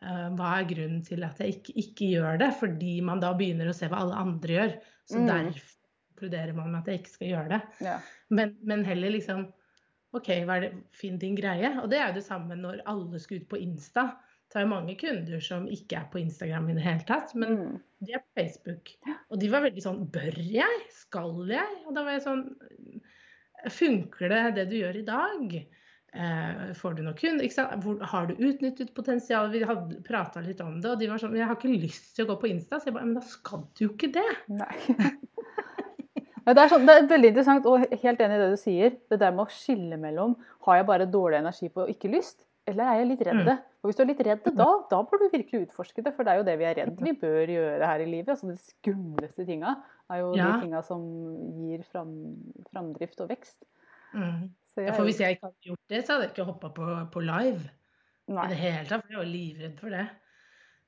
uh, 0.00 0.28
hva 0.36 0.52
er 0.58 0.68
grunnen 0.70 1.02
til 1.04 1.24
at 1.26 1.40
jeg 1.42 1.58
ikke, 1.58 1.74
ikke, 1.82 2.10
gjør 2.16 2.40
det. 2.40 2.50
Fordi 2.60 2.94
man 3.04 3.20
da 3.22 3.34
begynner 3.36 3.68
å 3.68 3.76
se 3.76 3.90
hva 3.92 4.00
alle 4.04 4.22
andre 4.24 4.56
gjør. 4.58 4.76
Så 5.10 5.20
mm. 5.20 5.26
derfor 5.28 5.74
konkluderer 6.14 6.56
man 6.56 6.70
med 6.72 6.80
at 6.80 6.88
jeg 6.88 7.02
ikke 7.02 7.14
skal 7.18 7.30
gjøre 7.32 7.52
det. 7.52 7.60
Ja. 7.84 7.98
Men, 8.32 8.56
men 8.64 8.86
heller 8.88 9.12
liksom 9.12 9.48
OK, 10.14 10.30
hva 10.46 10.58
er 10.58 10.66
det, 10.66 10.70
finn 10.94 11.18
din 11.20 11.36
greie. 11.38 11.72
Og 11.82 11.90
det 11.90 11.98
er 12.00 12.12
jo 12.12 12.20
det 12.20 12.26
samme 12.26 12.56
når 12.58 12.84
alle 12.90 13.20
skal 13.22 13.42
ut 13.42 13.48
på 13.50 13.60
Insta. 13.62 14.12
Det 14.50 14.60
er 14.60 14.66
jo 14.68 14.70
mange 14.70 14.94
kunder 15.00 15.40
som 15.42 15.64
ikke 15.66 15.98
er 15.98 16.10
på 16.12 16.20
Instagram 16.20 16.68
i 16.70 16.76
det 16.76 16.84
hele 16.84 17.06
tatt, 17.08 17.32
men 17.34 17.56
mm. 17.58 17.78
de 18.06 18.14
er 18.14 18.22
på 18.22 18.38
Facebook. 18.38 18.92
Og 19.32 19.40
de 19.42 19.48
var 19.50 19.64
veldig 19.64 19.82
sånn 19.82 20.04
Bør 20.14 20.36
jeg? 20.38 20.82
Skal 20.94 21.40
jeg? 21.50 21.80
Og 21.88 21.96
da 21.96 22.04
var 22.06 22.18
jeg 22.18 22.26
sånn 22.28 22.44
Funker 23.72 24.28
det, 24.28 24.42
det 24.58 24.66
du 24.70 24.76
gjør 24.76 25.00
i 25.00 25.06
dag? 25.08 25.56
Eh, 26.14 26.64
får 26.78 26.94
du 26.94 27.02
noen 27.02 27.16
kunder? 27.18 28.04
Har 28.12 28.28
du 28.28 28.34
utnyttet 28.36 28.94
potensialet? 28.94 29.56
Vi 29.56 29.66
hadde 29.66 30.02
prata 30.06 30.42
litt 30.44 30.60
om 30.62 30.76
det, 30.78 30.92
og 30.92 31.00
de 31.00 31.08
var 31.10 31.22
sånn 31.22 31.34
Jeg 31.34 31.48
har 31.50 31.58
ikke 31.58 31.72
lyst 31.72 32.12
til 32.14 32.28
å 32.28 32.34
gå 32.34 32.40
på 32.44 32.52
Insta. 32.52 32.78
Så 32.78 32.92
jeg 32.92 32.98
bare 32.98 33.08
Men 33.08 33.18
da 33.18 33.24
skal 33.26 33.66
du 33.72 33.88
jo 33.88 33.94
ikke 33.96 34.12
det. 34.14 34.28
Nei. 34.52 34.76
det, 36.52 36.60
er 36.60 36.72
sånn, 36.72 36.88
det 36.88 36.94
er 36.94 37.06
veldig 37.08 37.30
interessant, 37.32 37.68
og 37.68 37.84
helt 38.02 38.24
enig 38.24 38.36
i 38.36 38.42
det 38.42 38.48
du 38.52 38.58
sier. 38.60 38.96
Det 39.10 39.20
der 39.20 39.32
med 39.32 39.46
å 39.46 39.52
skille 39.52 39.96
mellom 40.00 40.34
har 40.66 40.80
jeg 40.80 40.88
bare 40.90 41.06
dårlig 41.08 41.40
energi 41.40 41.70
på 41.72 41.86
og 41.86 41.92
ikke 41.92 42.10
lyst, 42.12 42.42
eller 42.68 42.88
er 42.88 43.00
jeg 43.00 43.08
litt 43.10 43.22
redd? 43.28 43.44
Mm. 43.44 43.62
Og 43.84 43.90
hvis 43.90 43.98
du 43.98 44.02
er 44.04 44.08
litt 44.08 44.22
redd, 44.24 44.46
da, 44.56 44.66
da 44.88 44.98
bør 45.04 45.20
du 45.20 45.26
virkelig 45.34 45.66
utforske 45.66 46.04
det, 46.04 46.14
for 46.16 46.24
det 46.24 46.32
er 46.32 46.40
jo 46.40 46.46
det 46.46 46.56
vi 46.60 46.66
er 46.68 46.78
redd 46.78 47.00
vi 47.04 47.12
bør 47.20 47.52
gjøre 47.52 47.90
her 47.90 48.04
i 48.04 48.08
livet. 48.08 48.30
Altså 48.32 48.48
De 48.48 48.56
skumleste 48.56 49.44
tinga 49.44 49.74
er 50.12 50.22
jo 50.22 50.30
ja. 50.38 50.46
de 50.48 50.64
tinga 50.64 50.80
som 50.86 51.02
gir 51.60 51.84
fram, 51.90 52.14
framdrift 52.70 53.20
og 53.24 53.28
vekst. 53.34 53.60
Mm. 54.14 54.48
Jeg, 54.74 54.88
ja, 54.88 54.94
for 54.96 55.06
hvis 55.06 55.20
jeg 55.20 55.36
ikke 55.36 55.50
hadde 55.50 55.68
gjort 55.68 55.92
det, 55.92 56.00
så 56.02 56.14
hadde 56.14 56.26
jeg 56.26 56.32
ikke 56.32 56.48
hoppa 56.48 56.70
på, 56.74 56.88
på, 57.12 57.24
live. 57.24 57.68
Nei. 58.32 58.46
I 58.46 58.54
det 58.54 58.58
hele 58.62 58.86
tatt, 58.88 59.04
for 59.04 59.12
jeg 59.12 59.20
var 59.20 59.30
livredd 59.30 59.76
for 59.82 59.94
det. 59.94 60.06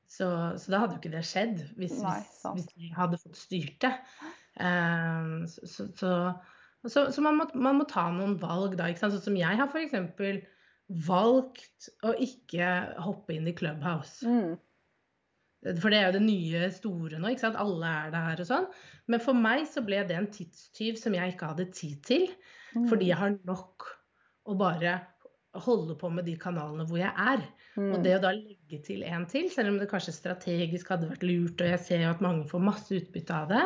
Så, 0.08 0.26
så 0.62 0.72
da 0.72 0.80
hadde 0.82 0.96
jo 0.96 1.02
ikke 1.02 1.12
det 1.12 1.22
skjedd, 1.28 1.60
hvis, 1.76 2.00
Nei, 2.00 2.16
hvis, 2.22 2.42
hvis 2.56 2.72
jeg 2.86 2.96
hadde 2.96 3.20
fått 3.20 3.38
styrt 3.38 3.76
det. 3.84 3.92
Um, 4.56 5.46
så, 5.46 5.86
så, 5.96 6.12
så 7.12 7.24
man, 7.24 7.40
må, 7.40 7.48
man, 7.54 7.80
må, 7.80 7.86
ta 7.90 8.08
noen 8.12 8.36
valg, 8.40 8.76
da. 8.78 8.88
Sånn 8.96 9.18
som 9.20 9.38
jeg 9.38 9.58
har 9.60 9.68
f.eks 9.68 9.96
valgt 10.86 11.88
å 12.06 12.12
ikke 12.22 12.68
hoppe 13.02 13.34
inn 13.34 13.48
i 13.50 13.54
Clubhouse. 13.56 14.22
Mm. 14.22 14.54
For 15.80 15.90
det 15.90 15.98
er 15.98 16.06
jo 16.06 16.18
det 16.18 16.26
nye 16.28 16.68
store 16.70 17.18
nå. 17.18 17.32
ikke 17.32 17.46
sant? 17.48 17.58
Alle 17.58 17.90
er 18.04 18.12
der 18.14 18.42
og 18.44 18.48
sånn. 18.48 18.68
Men 19.10 19.22
for 19.24 19.38
meg 19.38 19.64
så 19.70 19.82
ble 19.82 20.04
det 20.06 20.14
en 20.18 20.30
tidstyv 20.30 21.00
som 21.00 21.16
jeg 21.16 21.34
ikke 21.34 21.50
hadde 21.50 21.68
tid 21.74 21.98
til. 22.06 22.28
Mm. 22.76 22.86
Fordi 22.92 23.10
jeg 23.10 23.18
har 23.18 23.34
nok 23.48 23.88
å 24.46 24.54
bare 24.58 25.00
holde 25.64 25.96
på 25.98 26.10
med 26.12 26.26
de 26.28 26.36
kanalene 26.38 26.86
hvor 26.86 27.00
jeg 27.00 27.10
er. 27.10 27.42
Mm. 27.74 27.90
Og 27.96 28.00
det 28.04 28.14
å 28.18 28.22
da 28.22 28.32
legge 28.36 28.80
til 28.86 29.02
en 29.08 29.26
til, 29.30 29.48
selv 29.50 29.72
om 29.72 29.80
det 29.80 29.90
kanskje 29.90 30.14
strategisk 30.14 30.92
hadde 30.92 31.10
vært 31.10 31.26
lurt, 31.26 31.60
og 31.64 31.72
jeg 31.72 31.82
ser 31.82 32.04
jo 32.04 32.12
at 32.12 32.22
mange 32.24 32.46
får 32.50 32.62
masse 32.62 32.92
utbytte 32.94 33.40
av 33.40 33.50
det, 33.50 33.64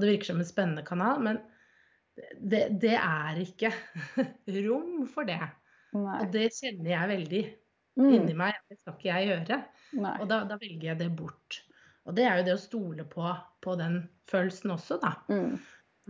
og 0.00 0.04
det 0.04 0.14
virker 0.14 0.30
som 0.30 0.38
en 0.40 0.48
spennende 0.48 0.84
kanal, 0.86 1.18
men 1.20 1.40
det, 2.40 2.62
det 2.80 2.94
er 2.96 3.40
ikke 3.42 3.70
rom 4.64 5.04
for 5.12 5.28
det. 5.28 5.40
Nei. 5.92 6.20
Og 6.22 6.30
det 6.32 6.46
kjenner 6.56 6.92
jeg 6.92 7.10
veldig 7.10 7.42
mm. 8.00 8.06
inni 8.08 8.36
meg. 8.38 8.56
Det 8.70 8.78
skal 8.78 8.96
ikke 8.96 9.10
jeg 9.10 9.28
gjøre. 9.28 9.58
Nei. 10.00 10.14
Og 10.22 10.30
da, 10.30 10.38
da, 10.48 10.56
velger 10.60 10.92
jeg 10.92 11.00
det 11.02 11.10
bort. 11.18 11.60
Og 12.08 12.16
det 12.16 12.24
er 12.24 12.40
jo 12.40 12.46
det 12.46 12.56
å 12.56 12.62
stole 12.62 13.04
på, 13.10 13.26
på 13.60 13.76
den 13.76 14.00
følelsen 14.30 14.72
også, 14.72 14.96
da. 15.02 15.12
Mm. 15.28 15.58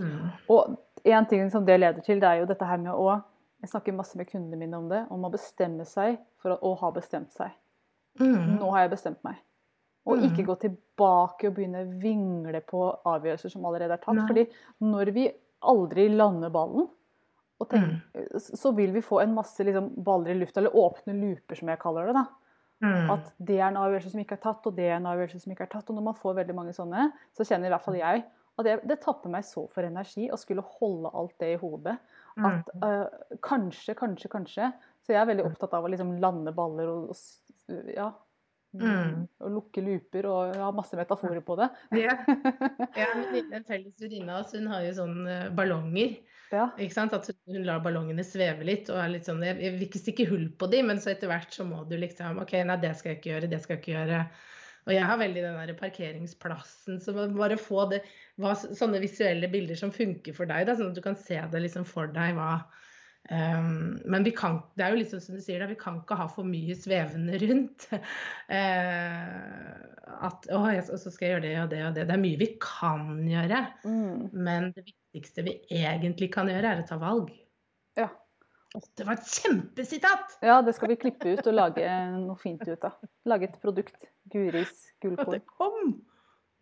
Mm. 0.01 0.31
Og 0.55 1.11
en 1.11 1.27
ting 1.29 1.51
som 1.53 1.67
det 1.67 1.81
leder 1.81 2.07
til, 2.07 2.23
det 2.23 2.29
er 2.31 2.43
jo 2.45 2.49
dette 2.49 2.69
her 2.69 2.81
med 2.81 2.95
å 2.95 3.19
Jeg 3.61 3.75
snakker 3.75 3.93
masse 3.93 4.17
med 4.17 4.25
kundene 4.31 4.57
mine 4.57 4.79
om 4.79 4.87
det. 4.89 5.03
Om 5.13 5.27
å 5.27 5.33
bestemme 5.35 5.85
seg 5.85 6.15
for 6.41 6.55
å, 6.55 6.61
å 6.65 6.79
ha 6.81 6.89
bestemt 6.97 7.35
seg. 7.35 7.53
Mm. 8.17 8.57
Nå 8.57 8.71
har 8.73 8.87
jeg 8.87 8.95
bestemt 8.95 9.21
meg. 9.27 9.37
Og 10.09 10.17
mm. 10.17 10.25
ikke 10.31 10.47
gå 10.49 10.57
tilbake 10.63 11.51
og 11.51 11.57
begynne 11.57 11.85
å 11.85 11.93
vingle 12.01 12.63
på 12.65 12.87
avgjørelser 13.09 13.53
som 13.53 13.67
allerede 13.69 13.99
er 13.99 14.03
tatt. 14.03 14.17
Nei. 14.17 14.27
Fordi 14.31 14.47
når 14.89 15.13
vi 15.17 15.27
aldri 15.71 16.09
lander 16.15 16.53
ballen, 16.55 16.89
tenker, 17.61 17.99
mm. 18.17 18.41
så 18.41 18.73
vil 18.73 18.95
vi 18.95 19.03
få 19.05 19.21
en 19.21 19.35
masse 19.37 19.65
liksom, 19.65 19.91
baller 20.05 20.33
i 20.33 20.39
lufta, 20.41 20.63
eller 20.63 20.77
åpne 20.77 21.17
looper, 21.19 21.59
som 21.59 21.69
jeg 21.69 21.83
kaller 21.83 22.09
det. 22.09 22.17
da. 22.17 22.25
Mm. 22.81 23.11
At 23.13 23.33
det 23.37 23.59
er 23.59 23.67
en 23.69 23.81
avgjørelse 23.83 24.15
som 24.15 24.23
ikke 24.23 24.39
er 24.39 24.45
tatt, 24.47 24.67
og 24.67 24.77
det 24.79 24.87
er 24.89 24.97
en 24.97 25.11
avgjørelse 25.11 25.43
som 25.43 25.53
ikke 25.53 25.67
er 25.67 25.73
tatt. 25.75 25.91
Og 25.93 25.99
når 25.99 26.07
man 26.09 26.17
får 26.17 26.39
veldig 26.41 26.57
mange 26.57 26.73
sånne, 26.77 27.11
så 27.37 27.45
kjenner 27.45 27.69
i 27.69 27.75
hvert 27.75 27.85
fall 27.85 28.01
jeg 28.01 28.25
at 28.61 28.67
det, 28.67 28.79
det 28.89 28.99
tapper 29.05 29.33
meg 29.33 29.45
så 29.47 29.67
for 29.73 29.87
energi 29.87 30.27
å 30.33 30.39
skulle 30.41 30.65
holde 30.79 31.13
alt 31.17 31.37
det 31.41 31.55
i 31.55 31.61
hodet. 31.61 31.97
At 32.41 32.69
uh, 32.81 33.07
kanskje, 33.45 33.95
kanskje, 33.99 34.31
kanskje. 34.33 34.71
Så 35.05 35.15
jeg 35.15 35.21
er 35.21 35.29
veldig 35.29 35.47
opptatt 35.49 35.75
av 35.77 35.85
å 35.85 35.91
liksom 35.93 36.15
lande 36.23 36.53
baller 36.57 36.89
og, 36.89 37.13
og 37.13 37.93
ja, 37.93 38.11
Mm. 38.71 39.25
Og 39.43 39.51
lukke 39.51 39.83
looper 39.83 40.29
og 40.31 40.59
ha 40.61 40.69
masse 40.75 40.99
metaforer 40.99 41.43
på 41.43 41.57
det. 41.59 41.71
ja. 42.05 42.15
ja 42.97 43.09
en 43.57 43.67
felles 43.67 43.97
venninne 43.99 44.35
av 44.35 44.45
oss 44.45 44.55
hun 44.55 44.69
har 44.71 44.85
jo 44.87 44.93
sånne 45.01 45.39
eh, 45.47 45.49
ballonger. 45.57 46.21
Ja. 46.51 46.69
At 46.75 47.31
hun 47.31 47.65
lar 47.67 47.83
ballongene 47.83 48.25
sveve 48.27 48.67
litt. 48.67 48.91
og 48.91 48.99
er 48.99 49.13
litt 49.13 49.29
sånn, 49.29 49.43
Jeg 49.47 49.59
vil 49.59 49.87
ikke 49.87 50.03
stikke 50.03 50.29
hull 50.31 50.49
på 50.59 50.71
dem, 50.71 50.91
men 50.91 51.03
så 51.03 51.13
etter 51.13 51.31
hvert 51.31 51.55
så 51.55 51.67
må 51.67 51.85
du 51.91 51.97
liksom 51.99 52.41
OK, 52.43 52.57
nei, 52.67 52.79
det 52.83 52.97
skal 52.99 53.15
jeg 53.15 53.21
ikke 53.21 53.33
gjøre, 53.35 53.51
det 53.51 53.61
skal 53.63 53.77
jeg 53.77 53.83
ikke 53.85 53.95
gjøre. 53.97 54.25
Og 54.89 54.95
jeg 54.97 55.07
har 55.07 55.21
veldig 55.21 55.43
den 55.45 55.59
der 55.61 55.77
parkeringsplassen, 55.79 56.99
så 57.05 57.15
bare 57.15 57.59
få 57.61 57.85
det, 57.93 58.01
hva, 58.41 58.55
sånne 58.57 59.03
visuelle 59.03 59.51
bilder 59.53 59.79
som 59.79 59.93
funker 59.95 60.35
for 60.35 60.51
deg, 60.51 60.65
da, 60.67 60.75
sånn 60.79 60.91
at 60.91 60.99
du 60.99 61.05
kan 61.05 61.19
se 61.21 61.37
det 61.53 61.61
liksom 61.67 61.85
for 61.87 62.11
deg 62.15 62.33
hva, 62.39 62.55
Um, 63.31 64.01
men 64.11 64.25
vi 64.27 64.33
kan, 64.35 64.57
det 64.75 64.83
er 64.83 64.91
jo 64.91 64.99
litt 64.99 65.13
sånn 65.13 65.23
som 65.23 65.37
du 65.39 65.43
sier, 65.45 65.63
vi 65.71 65.77
kan 65.79 66.01
ikke 66.01 66.17
ha 66.19 66.25
for 66.33 66.47
mye 66.47 66.75
svevende 66.75 67.39
rundt. 67.39 67.87
Uh, 67.93 68.01
at 70.27 70.49
å, 70.51 70.65
jeg, 70.75 70.87
så 70.89 71.13
skal 71.13 71.27
jeg 71.27 71.37
gjøre 71.37 71.45
det 71.45 71.53
og 71.61 71.69
det 71.71 71.83
og 71.87 71.95
det. 71.95 72.07
Det 72.09 72.17
er 72.17 72.25
mye 72.25 72.41
vi 72.41 72.49
kan 72.63 73.05
gjøre. 73.31 73.61
Mm. 73.85 74.25
Men 74.35 74.73
det 74.75 74.89
viktigste 74.89 75.47
vi 75.47 75.55
egentlig 75.79 76.33
kan 76.35 76.51
gjøre, 76.51 76.75
er 76.75 76.83
å 76.83 76.89
ta 76.89 76.99
valg. 77.01 77.31
Ja. 77.99 78.09
Det 78.99 79.07
var 79.07 79.19
et 79.19 79.31
kjempesitat! 79.31 80.37
Ja, 80.47 80.61
det 80.63 80.75
skal 80.77 80.93
vi 80.93 80.99
klippe 81.03 81.35
ut 81.35 81.47
og 81.47 81.55
lage 81.55 81.87
noe 82.17 82.39
fint 82.39 82.63
ut 82.67 82.87
av. 82.87 82.99
Lage 83.31 83.49
et 83.49 83.57
produkt. 83.63 84.11
Guris 84.31 84.91
gullkorn. 85.03 85.39
Det 85.39 85.43
kom! 85.59 85.95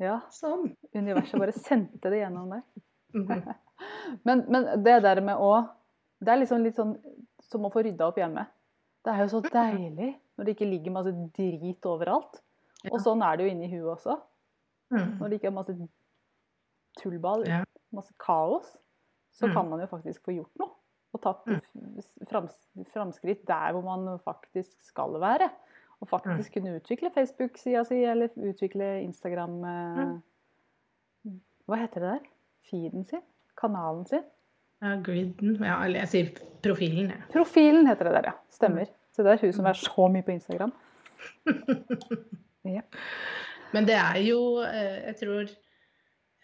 Ja. 0.00 0.20
Sånn. 0.32 0.70
Universet 0.96 1.40
bare 1.40 1.56
sendte 1.56 2.12
det 2.12 2.22
gjennom 2.22 2.52
deg. 2.58 2.84
Mm 3.16 3.42
men, 4.26 4.42
men 4.50 4.64
det 4.84 4.98
der 5.04 5.20
med 5.24 5.38
å 5.40 5.52
det 6.24 6.32
er 6.32 6.40
liksom 6.40 6.64
litt 6.64 6.78
sånn 6.78 6.96
som 7.48 7.66
å 7.66 7.72
få 7.72 7.84
rydda 7.86 8.08
opp 8.10 8.18
hjemme. 8.20 8.44
Det 9.04 9.14
er 9.14 9.22
jo 9.22 9.30
så 9.36 9.42
deilig 9.44 10.10
når 10.36 10.46
det 10.46 10.54
ikke 10.54 10.68
ligger 10.68 10.94
masse 10.94 11.12
drit 11.36 11.86
overalt. 11.88 12.40
Ja. 12.84 12.92
Og 12.92 13.00
sånn 13.02 13.22
er 13.26 13.38
det 13.38 13.46
jo 13.46 13.52
inni 13.52 13.70
huet 13.72 13.92
også. 13.94 14.18
Mm. 14.94 15.16
Når 15.20 15.30
det 15.30 15.38
ikke 15.38 15.50
er 15.50 15.56
masse 15.56 15.76
tullball, 16.98 17.46
ja. 17.48 17.62
masse 17.94 18.14
kaos, 18.22 18.68
så 19.34 19.48
mm. 19.48 19.54
kan 19.54 19.70
man 19.70 19.82
jo 19.82 19.88
faktisk 19.90 20.26
få 20.26 20.34
gjort 20.36 20.62
noe. 20.62 20.74
Og 21.16 21.22
tatt 21.24 21.46
mm. 21.48 21.60
frams, 22.28 22.56
framskritt 22.92 23.46
der 23.48 23.74
hvor 23.74 23.86
man 23.86 24.18
faktisk 24.24 24.74
skal 24.90 25.16
være. 25.22 25.48
Og 26.02 26.10
faktisk 26.10 26.50
mm. 26.50 26.54
kunne 26.54 26.78
utvikle 26.78 27.12
Facebook-sida 27.14 27.84
si, 27.88 28.02
eller 28.06 28.34
utvikle 28.36 28.98
Instagram 29.02 29.56
eh, 29.64 30.02
mm. 31.26 31.38
Hva 31.68 31.78
heter 31.82 32.04
det 32.04 32.10
der? 32.14 32.28
Feeden 32.70 33.06
sin? 33.08 33.24
Kanalen 33.58 34.06
sin? 34.08 34.22
Ja, 34.82 34.96
griden. 35.02 35.64
Ja, 35.64 35.84
eller 35.84 35.98
jeg 36.04 36.10
sier 36.12 36.28
profilen, 36.62 37.10
jeg. 37.14 37.22
Profilen 37.32 37.86
heter 37.90 38.04
det 38.08 38.14
der, 38.18 38.26
ja. 38.30 38.34
Stemmer. 38.54 38.86
Så 39.14 39.18
det 39.26 39.30
er 39.32 39.42
hun 39.42 39.56
som 39.56 39.66
er 39.66 39.76
så 39.78 40.04
mye 40.12 40.26
på 40.26 40.34
Instagram. 40.36 40.72
ja. 42.76 42.82
Men 43.74 43.82
det 43.88 43.98
er 43.98 44.18
jo 44.22 44.40
eh, 44.62 44.98
Jeg 45.08 45.16
tror 45.18 45.44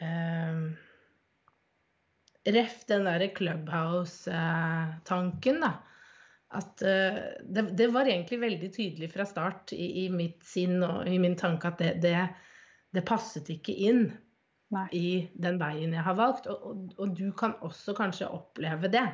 eh, 0.03 0.55
Ref 2.57 2.77
den 2.91 3.03
derre 3.09 3.29
Clubhouse-tanken, 3.37 5.57
da. 5.63 5.73
At 6.55 6.83
eh, 6.83 7.19
det, 7.41 7.63
det, 7.79 7.89
var 7.95 8.05
egentlig 8.11 8.39
veldig 8.43 8.71
tydelig 8.75 9.09
fra 9.15 9.25
start 9.27 9.73
i, 9.73 10.05
i, 10.05 10.09
mitt 10.13 10.45
sinn 10.47 10.83
og 10.85 11.09
i 11.09 11.19
min 11.23 11.37
tanke 11.41 11.69
at 11.71 11.79
det, 11.81 11.93
det, 12.05 12.29
det 12.95 13.09
passet 13.09 13.51
ikke 13.55 13.75
inn. 13.89 14.05
Nei. 14.75 14.87
i 14.93 15.09
den 15.41 15.61
veien 15.61 15.95
jeg 15.95 16.05
har 16.07 16.19
valgt. 16.19 16.49
Og, 16.51 16.67
og, 16.71 16.83
og, 16.99 17.15
du 17.17 17.29
kan 17.39 17.57
også 17.65 17.95
kanskje 17.97 18.31
oppleve 18.35 18.91
det. 18.93 19.07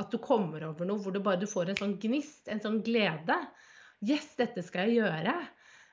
At 0.00 0.12
du 0.12 0.18
kommer 0.22 0.64
over 0.70 0.88
noe 0.88 1.02
hvor 1.02 1.12
du 1.12 1.20
bare 1.24 1.40
du 1.40 1.48
får 1.48 1.72
en 1.72 1.80
sånn 1.82 1.98
gnist, 2.00 2.46
en 2.48 2.62
sånn 2.62 2.80
glede. 2.84 3.36
Yes, 4.02 4.32
dette 4.38 4.64
skal 4.64 4.88
jeg 4.88 5.02
gjøre. 5.02 5.34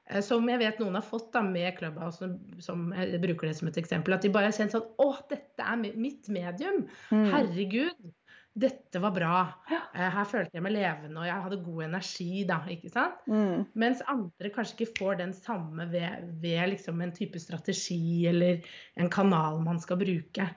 Eh, 0.09 0.21
som 0.25 0.47
jeg 0.49 0.61
vet 0.61 0.79
noen 0.81 0.97
har 0.97 1.05
fått 1.05 1.31
da 1.35 1.43
med 1.45 1.75
Clubhouse, 1.77 2.29
som 2.63 2.87
jeg 2.95 3.21
bruker 3.23 3.49
det 3.49 3.57
som 3.59 3.69
et 3.69 3.81
eksempel. 3.81 4.15
At 4.15 4.25
de 4.25 4.31
bare 4.33 4.49
har 4.49 4.55
kjent 4.55 4.75
sånn 4.75 4.87
Å, 5.03 5.09
dette 5.29 5.65
er 5.65 5.83
mitt 5.83 6.31
medium. 6.33 6.85
Mm. 7.11 7.27
Herregud. 7.33 8.09
Dette 8.59 8.99
var 8.99 9.13
bra. 9.13 9.35
Eh, 9.69 10.09
her 10.15 10.25
følte 10.27 10.57
jeg 10.57 10.63
meg 10.65 10.73
levende, 10.73 11.19
og 11.21 11.27
jeg 11.27 11.43
hadde 11.45 11.61
god 11.63 11.83
energi 11.85 12.43
da. 12.49 12.57
ikke 12.73 12.89
sant? 12.91 13.21
Mm. 13.29 13.67
Mens 13.79 14.01
andre 14.09 14.51
kanskje 14.55 14.79
ikke 14.79 14.97
får 14.97 15.21
den 15.21 15.35
samme 15.37 15.85
ved, 15.91 16.25
ved 16.41 16.73
liksom 16.73 17.01
en 17.05 17.13
type 17.15 17.39
strategi 17.39 18.25
eller 18.29 18.65
en 18.99 19.11
kanal 19.13 19.61
man 19.63 19.79
skal 19.81 20.01
bruke. 20.01 20.49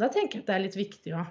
Da 0.00 0.08
tenker 0.08 0.40
jeg 0.40 0.44
at 0.44 0.50
det 0.50 0.56
er 0.56 0.66
litt 0.68 0.78
viktig 0.78 1.14
å, 1.18 1.26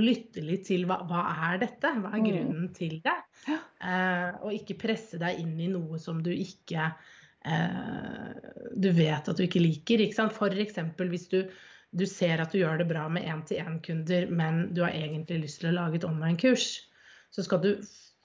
lytte 0.00 0.40
litt 0.44 0.64
til 0.70 0.86
hva, 0.88 1.02
hva, 1.08 1.24
er 1.50 1.58
dette? 1.60 1.90
Hva 2.00 2.12
er 2.14 2.22
mm. 2.22 2.28
grunnen 2.28 2.68
til 2.76 2.96
det? 3.04 3.18
Eh, 3.48 4.30
og 4.40 4.54
ikke 4.56 4.78
presse 4.80 5.20
deg 5.20 5.42
inn 5.42 5.58
i 5.60 5.68
noe 5.72 6.00
som 6.00 6.22
du 6.24 6.30
ikke 6.32 6.86
eh, 7.44 8.30
Du 8.72 8.88
vet 8.96 9.28
at 9.28 9.36
du 9.36 9.44
ikke 9.44 9.62
liker. 9.62 10.00
ikke 10.00 10.16
sant? 10.16 10.38
Eksempel 10.64 11.12
hvis 11.12 11.28
du 11.32 11.42
du 11.92 12.06
ser 12.08 12.40
at 12.40 12.52
du 12.52 12.60
gjør 12.62 12.80
det 12.80 12.88
bra 12.88 13.04
med 13.12 13.26
én-til-én-kunder, 13.28 14.30
men 14.32 14.64
du 14.74 14.82
har 14.84 14.94
egentlig 14.96 15.42
lyst 15.44 15.60
til 15.60 15.72
å 15.72 15.76
lage 15.76 16.00
et 16.00 16.08
online-kurs, 16.08 16.68
så 17.32 17.44
skal 17.44 17.60
du 17.64 17.70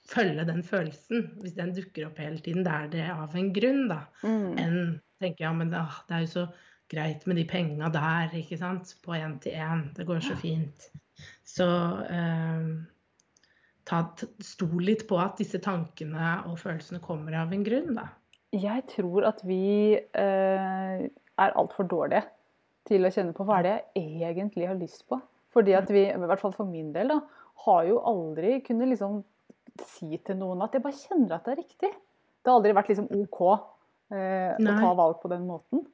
følge 0.08 0.46
den 0.48 0.62
følelsen. 0.64 1.26
Hvis 1.42 1.56
den 1.58 1.74
dukker 1.76 2.08
opp 2.08 2.20
hele 2.22 2.40
tiden, 2.40 2.64
det 2.64 2.72
er 2.72 2.88
det 2.92 3.04
av 3.12 3.36
en 3.36 3.50
grunn, 3.52 3.84
da. 3.90 4.00
Mm. 4.24 4.54
Enn 4.62 4.78
tenker 5.20 5.44
jeg, 5.44 5.58
men 5.58 5.72
det 5.74 5.82
er 6.14 6.24
jo 6.24 6.30
så 6.32 6.46
greit 6.88 7.26
med 7.28 7.36
de 7.36 7.44
penga 7.48 7.90
der, 7.92 8.32
ikke 8.38 8.60
sant. 8.60 8.94
På 9.04 9.16
én-til-én. 9.18 9.90
Det 9.96 10.06
går 10.08 10.24
så 10.24 10.36
fint. 10.40 10.88
Så 11.48 11.66
eh, 12.08 12.70
ta, 13.88 14.00
stol 14.44 14.80
litt 14.86 15.04
på 15.10 15.18
at 15.20 15.36
disse 15.42 15.60
tankene 15.64 16.38
og 16.48 16.56
følelsene 16.62 17.02
kommer 17.04 17.36
av 17.42 17.52
en 17.52 17.66
grunn, 17.66 17.92
da. 17.98 18.08
Jeg 18.56 18.86
tror 18.94 19.26
at 19.28 19.42
vi 19.44 19.98
eh, 19.98 21.04
er 21.04 21.58
altfor 21.60 21.84
dårlige 21.90 22.24
til 22.88 23.06
å 23.06 23.12
kjenne 23.12 23.34
på 23.36 23.46
hva 23.46 23.60
er 23.60 23.66
det 23.66 23.76
jeg 24.00 24.32
egentlig 24.32 24.68
har 24.70 24.78
lyst 24.78 25.04
på. 25.10 25.20
Fordi 25.54 25.74
at 25.78 25.90
vi, 25.92 26.04
i 26.10 26.28
hvert 26.28 26.42
fall 26.42 26.54
for 26.56 26.68
min 26.68 26.90
del, 26.94 27.12
da, 27.12 27.44
har 27.64 27.84
jo 27.88 28.00
aldri 28.06 28.58
kunnet 28.66 28.92
liksom 28.92 29.22
si 29.88 30.18
til 30.24 30.38
noen 30.40 30.64
at 30.64 30.74
jeg 30.74 30.84
bare 30.84 30.98
kjenner 30.98 31.36
at 31.36 31.46
det 31.46 31.54
er 31.54 31.62
riktig. 31.62 31.92
Det 31.92 32.50
har 32.50 32.58
aldri 32.58 32.74
vært 32.76 32.90
liksom 32.92 33.08
OK 33.14 33.38
eh, 33.48 34.52
å 34.58 34.74
ta 34.82 34.90
valg 34.98 35.20
på 35.22 35.30
den 35.32 35.46
måten. 35.48 35.84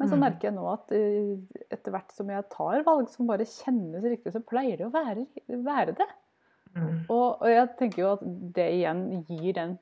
Men 0.00 0.08
så 0.08 0.16
mm. 0.16 0.22
merker 0.24 0.48
jeg 0.48 0.56
nå 0.56 0.64
at 0.70 0.92
eh, 0.96 1.36
etter 1.68 1.92
hvert 1.92 2.14
som 2.16 2.30
jeg 2.32 2.48
tar 2.52 2.84
valg 2.86 3.10
som 3.12 3.28
bare 3.28 3.48
kjennes 3.48 4.06
riktig, 4.06 4.32
så 4.32 4.40
pleier 4.40 4.80
det 4.80 4.88
å 4.88 4.94
være, 4.94 5.26
være 5.50 5.96
det. 5.98 6.08
Mm. 6.72 7.02
Og, 7.10 7.26
og, 7.42 7.46
jeg 7.50 7.68
tenker 7.80 8.04
jo 8.04 8.12
at 8.14 8.24
det 8.56 8.68
igjen 8.78 9.04
gir 9.28 9.56
den 9.56 9.76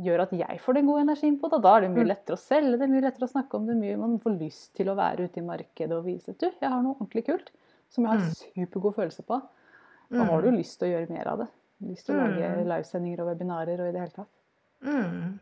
gjør 0.00 0.24
at 0.24 0.32
jeg 0.36 0.60
får 0.62 0.78
den 0.78 0.88
gode 0.88 1.04
energien 1.04 1.38
på 1.40 1.50
det. 1.52 1.60
Da 1.64 1.74
er 1.76 1.84
det 1.84 1.90
mye 1.92 2.06
mm. 2.06 2.10
lettere 2.12 2.38
å 2.38 2.40
selge 2.40 2.76
det, 2.76 2.86
er 2.86 2.92
mye 2.94 3.04
lettere 3.04 3.28
å 3.28 3.32
snakke 3.32 3.58
om 3.58 3.66
det. 3.68 3.76
mye 3.78 3.98
Man 4.00 4.18
får 4.22 4.38
lyst 4.38 4.70
til 4.78 4.92
å 4.92 4.96
være 4.98 5.28
ute 5.28 5.42
i 5.42 5.46
markedet 5.46 5.96
og 5.96 6.06
vise 6.06 6.32
at 6.32 6.40
du, 6.40 6.48
jeg 6.48 6.72
har 6.72 6.84
noe 6.84 6.96
ordentlig 6.96 7.26
kult 7.28 7.52
som 7.92 8.06
jeg 8.06 8.12
har 8.12 8.22
en 8.24 8.36
supergod 8.38 8.96
følelse 8.96 9.24
på. 9.28 9.40
Da 10.12 10.28
har 10.28 10.44
du 10.44 10.50
mm. 10.52 10.58
lyst 10.60 10.78
til 10.80 10.88
å 10.88 10.92
gjøre 10.94 11.12
mer 11.12 11.32
av 11.32 11.44
det. 11.44 11.48
Lyst 11.88 12.06
til 12.08 12.16
å 12.16 12.22
lage 12.22 12.66
livesendinger 12.68 13.24
og 13.24 13.32
webinarer 13.32 13.80
og 13.82 13.90
i 13.90 13.94
det 13.94 14.04
hele 14.04 14.16
tatt. 14.16 14.32
Mm. 14.86 15.40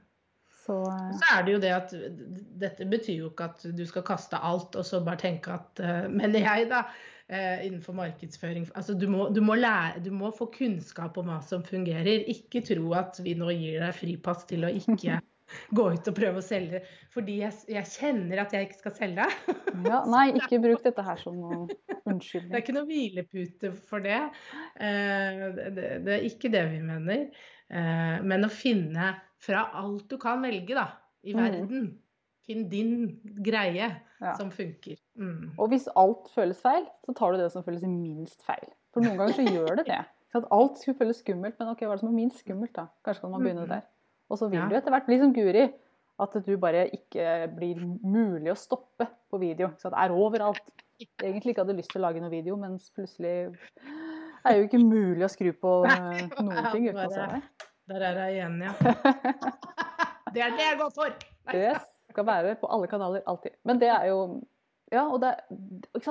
Så, 0.61 0.77
uh... 0.85 1.13
så, 1.17 1.31
er 1.37 1.47
det 1.47 1.55
jo 1.55 1.63
det 1.63 1.71
at 1.73 1.95
dette 2.61 2.89
betyr 2.91 3.23
jo 3.23 3.31
ikke 3.33 3.49
at 3.49 3.65
du 3.77 3.87
skal 3.89 4.05
kaste 4.07 4.41
alt 4.45 4.77
og 4.77 4.85
så 4.87 5.01
bare 5.05 5.23
tenke 5.23 5.57
at 5.57 5.81
Men 6.19 6.37
jeg, 6.37 6.69
da. 6.71 6.85
Uh, 7.31 7.63
innenfor 7.63 7.95
markedsføring. 7.95 8.65
Altså, 8.75 8.97
du, 8.99 9.07
må, 9.07 9.29
du, 9.31 9.39
må 9.41 9.55
lære, 9.55 10.01
du 10.03 10.11
må 10.11 10.33
få 10.35 10.49
kunnskap 10.51 11.19
om 11.21 11.29
hva 11.31 11.37
som 11.47 11.63
fungerer. 11.63 12.25
Ikke 12.27 12.59
tro 12.67 12.91
at 12.99 13.21
vi 13.23 13.37
nå 13.39 13.53
gir 13.55 13.79
deg 13.85 13.95
fripass 13.95 14.43
til 14.51 14.67
å 14.67 14.73
ikke 14.75 15.21
gå 15.79 15.85
ut 15.95 16.11
og 16.11 16.17
prøve 16.17 16.43
å 16.43 16.45
selge 16.45 16.83
fordi 17.15 17.41
jeg, 17.41 17.55
jeg 17.71 17.87
kjenner 17.91 18.43
at 18.43 18.53
jeg 18.55 18.67
ikke 18.67 18.81
skal 18.81 18.97
selge. 18.99 19.29
ja, 19.93 20.03
nei, 20.11 20.27
ikke 20.43 20.59
bruk 20.63 20.83
dette 20.83 21.07
her 21.07 21.23
som 21.23 21.39
noe 21.39 21.63
unnskyldning. 22.11 22.51
Det 22.51 22.59
er 22.59 22.67
ikke 22.67 22.77
noe 22.77 22.91
hvilepute 22.91 23.73
for 23.87 24.03
det. 24.05 24.21
det. 24.79 25.89
Det 26.07 26.15
er 26.17 26.27
ikke 26.27 26.51
det 26.51 26.67
vi 26.73 26.83
mener. 26.83 27.27
Men 28.27 28.47
å 28.47 28.51
finne 28.51 29.13
fra 29.45 29.67
alt 29.81 30.07
du 30.11 30.17
kan 30.21 30.43
velge 30.45 30.77
da, 30.77 30.87
i 31.25 31.35
mm. 31.35 31.43
verden. 31.43 31.91
Finn 32.47 32.65
din 32.71 32.95
greie 33.45 33.87
ja. 33.87 34.33
som 34.39 34.51
funker. 34.53 34.99
Mm. 35.21 35.53
Og 35.57 35.71
hvis 35.73 35.89
alt 35.99 36.31
føles 36.35 36.61
feil, 36.63 36.87
så 37.07 37.15
tar 37.17 37.35
du 37.35 37.43
det 37.43 37.51
som 37.53 37.65
føles 37.67 37.85
minst 37.87 38.43
feil. 38.47 38.67
For 38.95 39.05
noen 39.05 39.21
ganger 39.21 39.39
så 39.39 39.47
gjør 39.57 39.81
det 39.81 39.87
det. 39.91 40.03
Så 40.31 40.43
at 40.43 40.51
alt 40.55 40.79
skulle 40.79 40.99
føles 40.99 41.21
skummelt, 41.25 41.57
men 41.59 41.73
ok, 41.73 41.85
hva 41.85 41.95
er 41.95 41.99
det 41.99 42.05
som 42.05 42.13
er 42.13 42.19
minst 42.19 42.43
skummelt, 42.45 42.73
da? 42.77 42.87
Kanskje 43.07 43.25
kan 43.25 43.33
man 43.35 43.45
begynne 43.45 43.67
mm. 43.67 43.73
der. 43.73 43.87
Og 44.31 44.39
så 44.39 44.49
vil 44.51 44.61
ja. 44.61 44.69
du 44.71 44.77
etter 44.79 44.95
hvert 44.95 45.09
bli 45.09 45.19
som 45.21 45.33
Guri. 45.35 45.65
At 46.21 46.35
du 46.45 46.53
bare 46.61 46.85
ikke 46.93 47.49
blir 47.57 47.81
mulig 48.05 48.51
å 48.53 48.59
stoppe 48.59 49.07
på 49.33 49.39
video. 49.41 49.71
Så 49.81 49.89
det 49.91 50.03
er 50.03 50.13
overalt. 50.13 50.67
Egentlig 51.01 51.55
ikke 51.55 51.65
hadde 51.65 51.79
lyst 51.79 51.95
til 51.95 52.03
å 52.03 52.05
lage 52.05 52.21
noe 52.21 52.33
video, 52.33 52.59
mens 52.61 52.91
plutselig 52.93 53.33
er 54.45 54.59
jo 54.59 54.67
ikke 54.67 54.83
mulig 54.83 55.25
å 55.25 55.31
skru 55.33 55.49
på 55.57 55.73
noen 56.45 56.69
ting 56.75 56.91
uten 56.91 57.07
å 57.07 57.11
se 57.15 57.27
det. 57.33 57.41
Der 57.91 58.05
er 58.07 58.19
jeg 58.23 58.39
igjen, 58.39 58.61
ja. 58.63 58.73
det 60.35 60.43
er 60.45 60.55
det 60.55 60.67
jeg 60.69 60.79
går 60.79 60.93
for! 60.95 61.11
Det 61.51 61.75
skal 62.13 62.27
være 62.27 62.55
på 62.61 62.71
alle 62.71 62.89
kanaler, 62.91 63.23
alltid. 63.27 63.57
Men 63.67 63.81
det 63.83 63.91
er 63.91 64.05
jo 64.11 64.21
ja, 64.91 65.05
og 65.07 65.21
det, 65.23 65.35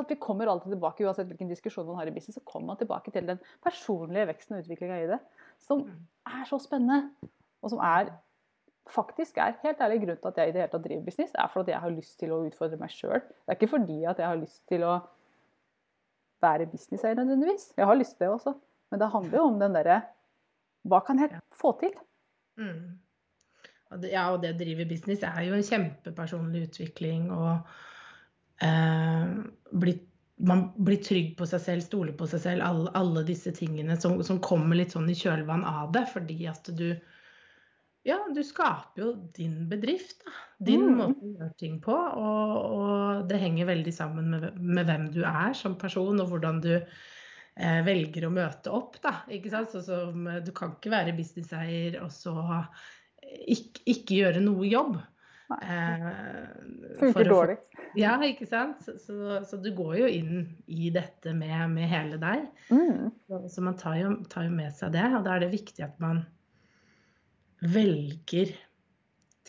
Vi 0.09 0.15
kommer 0.15 0.47
alltid 0.47 0.71
tilbake, 0.71 1.03
uansett 1.03 1.27
hvilken 1.27 1.51
diskusjon 1.51 1.87
man 1.87 1.99
har 1.99 2.07
i 2.07 2.13
business, 2.15 2.37
så 2.39 2.45
kommer 2.47 2.73
man 2.73 2.79
tilbake 2.79 3.11
til 3.11 3.27
den 3.27 3.39
personlige 3.63 4.27
veksten 4.27 4.55
og 4.55 4.63
utviklinga 4.63 5.01
i 5.03 5.07
det. 5.07 5.19
Som 5.59 5.83
mm. 5.87 5.97
er 6.31 6.45
så 6.47 6.59
spennende, 6.63 7.09
og 7.61 7.73
som 7.73 7.79
er 7.83 8.13
faktisk 8.89 9.37
er 9.37 9.57
helt 9.63 9.81
ærlig 9.83 9.99
grunn 10.03 10.17
til 10.17 10.31
at 10.31 10.37
jeg 10.37 10.49
i 10.49 10.53
det 10.53 10.61
hele 10.61 10.71
tatt 10.71 10.85
driver 10.85 11.03
business, 11.05 11.35
er 11.35 11.51
fordi 11.53 11.75
jeg 11.75 11.83
har 11.83 11.95
lyst 11.95 12.15
til 12.19 12.31
å 12.33 12.43
utfordre 12.47 12.79
meg 12.79 12.93
sjøl. 12.93 13.19
Det 13.19 13.51
er 13.51 13.59
ikke 13.59 13.73
fordi 13.75 13.99
at 14.03 14.19
jeg 14.19 14.27
har 14.27 14.39
lyst 14.39 14.63
til 14.71 14.85
å 14.87 14.95
være 16.41 16.69
businesseier 16.71 17.19
nødvendigvis. 17.19 17.73
Jeg 17.77 17.85
har 17.85 17.99
lyst 17.99 18.17
til 18.17 18.25
det 18.25 18.33
også. 18.33 18.55
Men 18.89 19.03
det 19.03 19.11
handler 19.13 19.37
jo 19.37 19.43
om 19.51 19.59
den 19.59 19.75
derre 19.75 19.99
hva 20.87 21.01
kan 21.05 21.19
jeg 21.21 21.41
få 21.55 21.73
til? 21.81 21.95
Mm. 22.59 22.99
Ja, 24.05 24.27
og 24.33 24.43
det 24.43 24.53
å 24.53 24.59
drive 24.59 24.85
business 24.89 25.23
er 25.25 25.47
jo 25.47 25.55
en 25.57 25.65
kjempepersonlig 25.65 26.67
utvikling. 26.67 27.29
Og 27.33 27.71
eh, 28.65 29.31
bli, 29.81 29.95
man 30.45 30.67
blir 30.77 31.01
trygg 31.03 31.31
på 31.39 31.47
seg 31.49 31.63
selv, 31.63 31.85
stoler 31.87 32.17
på 32.17 32.27
seg 32.29 32.43
selv. 32.45 32.65
Alle, 32.67 32.93
alle 32.99 33.25
disse 33.27 33.53
tingene 33.55 33.97
som, 33.99 34.19
som, 34.25 34.41
kommer 34.45 34.77
litt 34.77 34.93
sånn 34.93 35.09
i 35.09 35.17
kjølvann 35.17 35.65
av 35.67 35.89
det. 35.95 36.05
Fordi 36.13 36.43
at 36.51 36.69
du 36.77 36.91
Ja, 38.07 38.21
du 38.31 38.39
skaper 38.45 39.01
jo 39.01 39.13
din 39.35 39.65
bedrift. 39.71 40.21
Da. 40.23 40.35
Din 40.69 40.85
mm. 40.85 40.99
måte 41.01 41.25
å 41.25 41.33
gjøre 41.33 41.53
ting 41.59 41.79
på. 41.83 41.95
Og, 41.97 42.53
og, 42.77 43.25
det 43.29 43.41
henger 43.41 43.73
veldig 43.73 43.93
sammen 43.95 44.29
med, 44.35 44.51
med 44.55 44.85
hvem 44.87 45.09
du 45.17 45.23
er 45.25 45.57
som 45.57 45.75
person, 45.81 46.21
og 46.21 46.29
hvordan 46.29 46.61
du 46.63 46.75
velger 47.85 48.27
å 48.27 48.33
møte 48.33 48.71
opp. 48.71 48.97
Da, 49.03 49.19
ikke 49.35 49.51
sant? 49.51 49.73
Så, 49.73 49.83
så, 49.85 50.03
du 50.45 50.51
kan 50.55 50.75
ikke 50.77 50.93
være 50.93 51.15
businesseier 51.17 51.99
og 52.03 52.11
så 52.13 52.35
ikke, 53.19 53.83
ikke 53.93 54.19
gjøre 54.21 54.43
noe 54.43 54.67
jobb. 54.69 54.99
Nei. 55.49 56.13
Funker 56.99 57.29
dårlig. 57.29 57.57
Ja, 57.97 58.13
ikke 58.21 58.45
sant. 58.49 58.83
Så, 58.85 58.95
så, 59.01 59.39
så, 59.49 59.57
du 59.61 59.71
går 59.75 59.95
jo 60.03 60.09
inn 60.11 60.43
i 60.69 60.91
dette 60.93 61.33
med, 61.37 61.57
med 61.73 61.89
hele 61.89 62.19
deg. 62.21 62.45
Mm. 62.69 63.09
Så, 63.49 63.63
man 63.65 63.77
tar 63.79 63.97
jo, 64.01 64.13
tar 64.29 64.45
jo, 64.45 64.53
med 64.53 64.75
seg 64.77 64.93
det. 64.93 65.05
Og 65.17 65.25
da 65.25 65.35
er 65.35 65.45
det 65.45 65.53
viktig 65.55 65.85
at 65.85 65.97
man 66.03 66.21
velger 67.65 68.53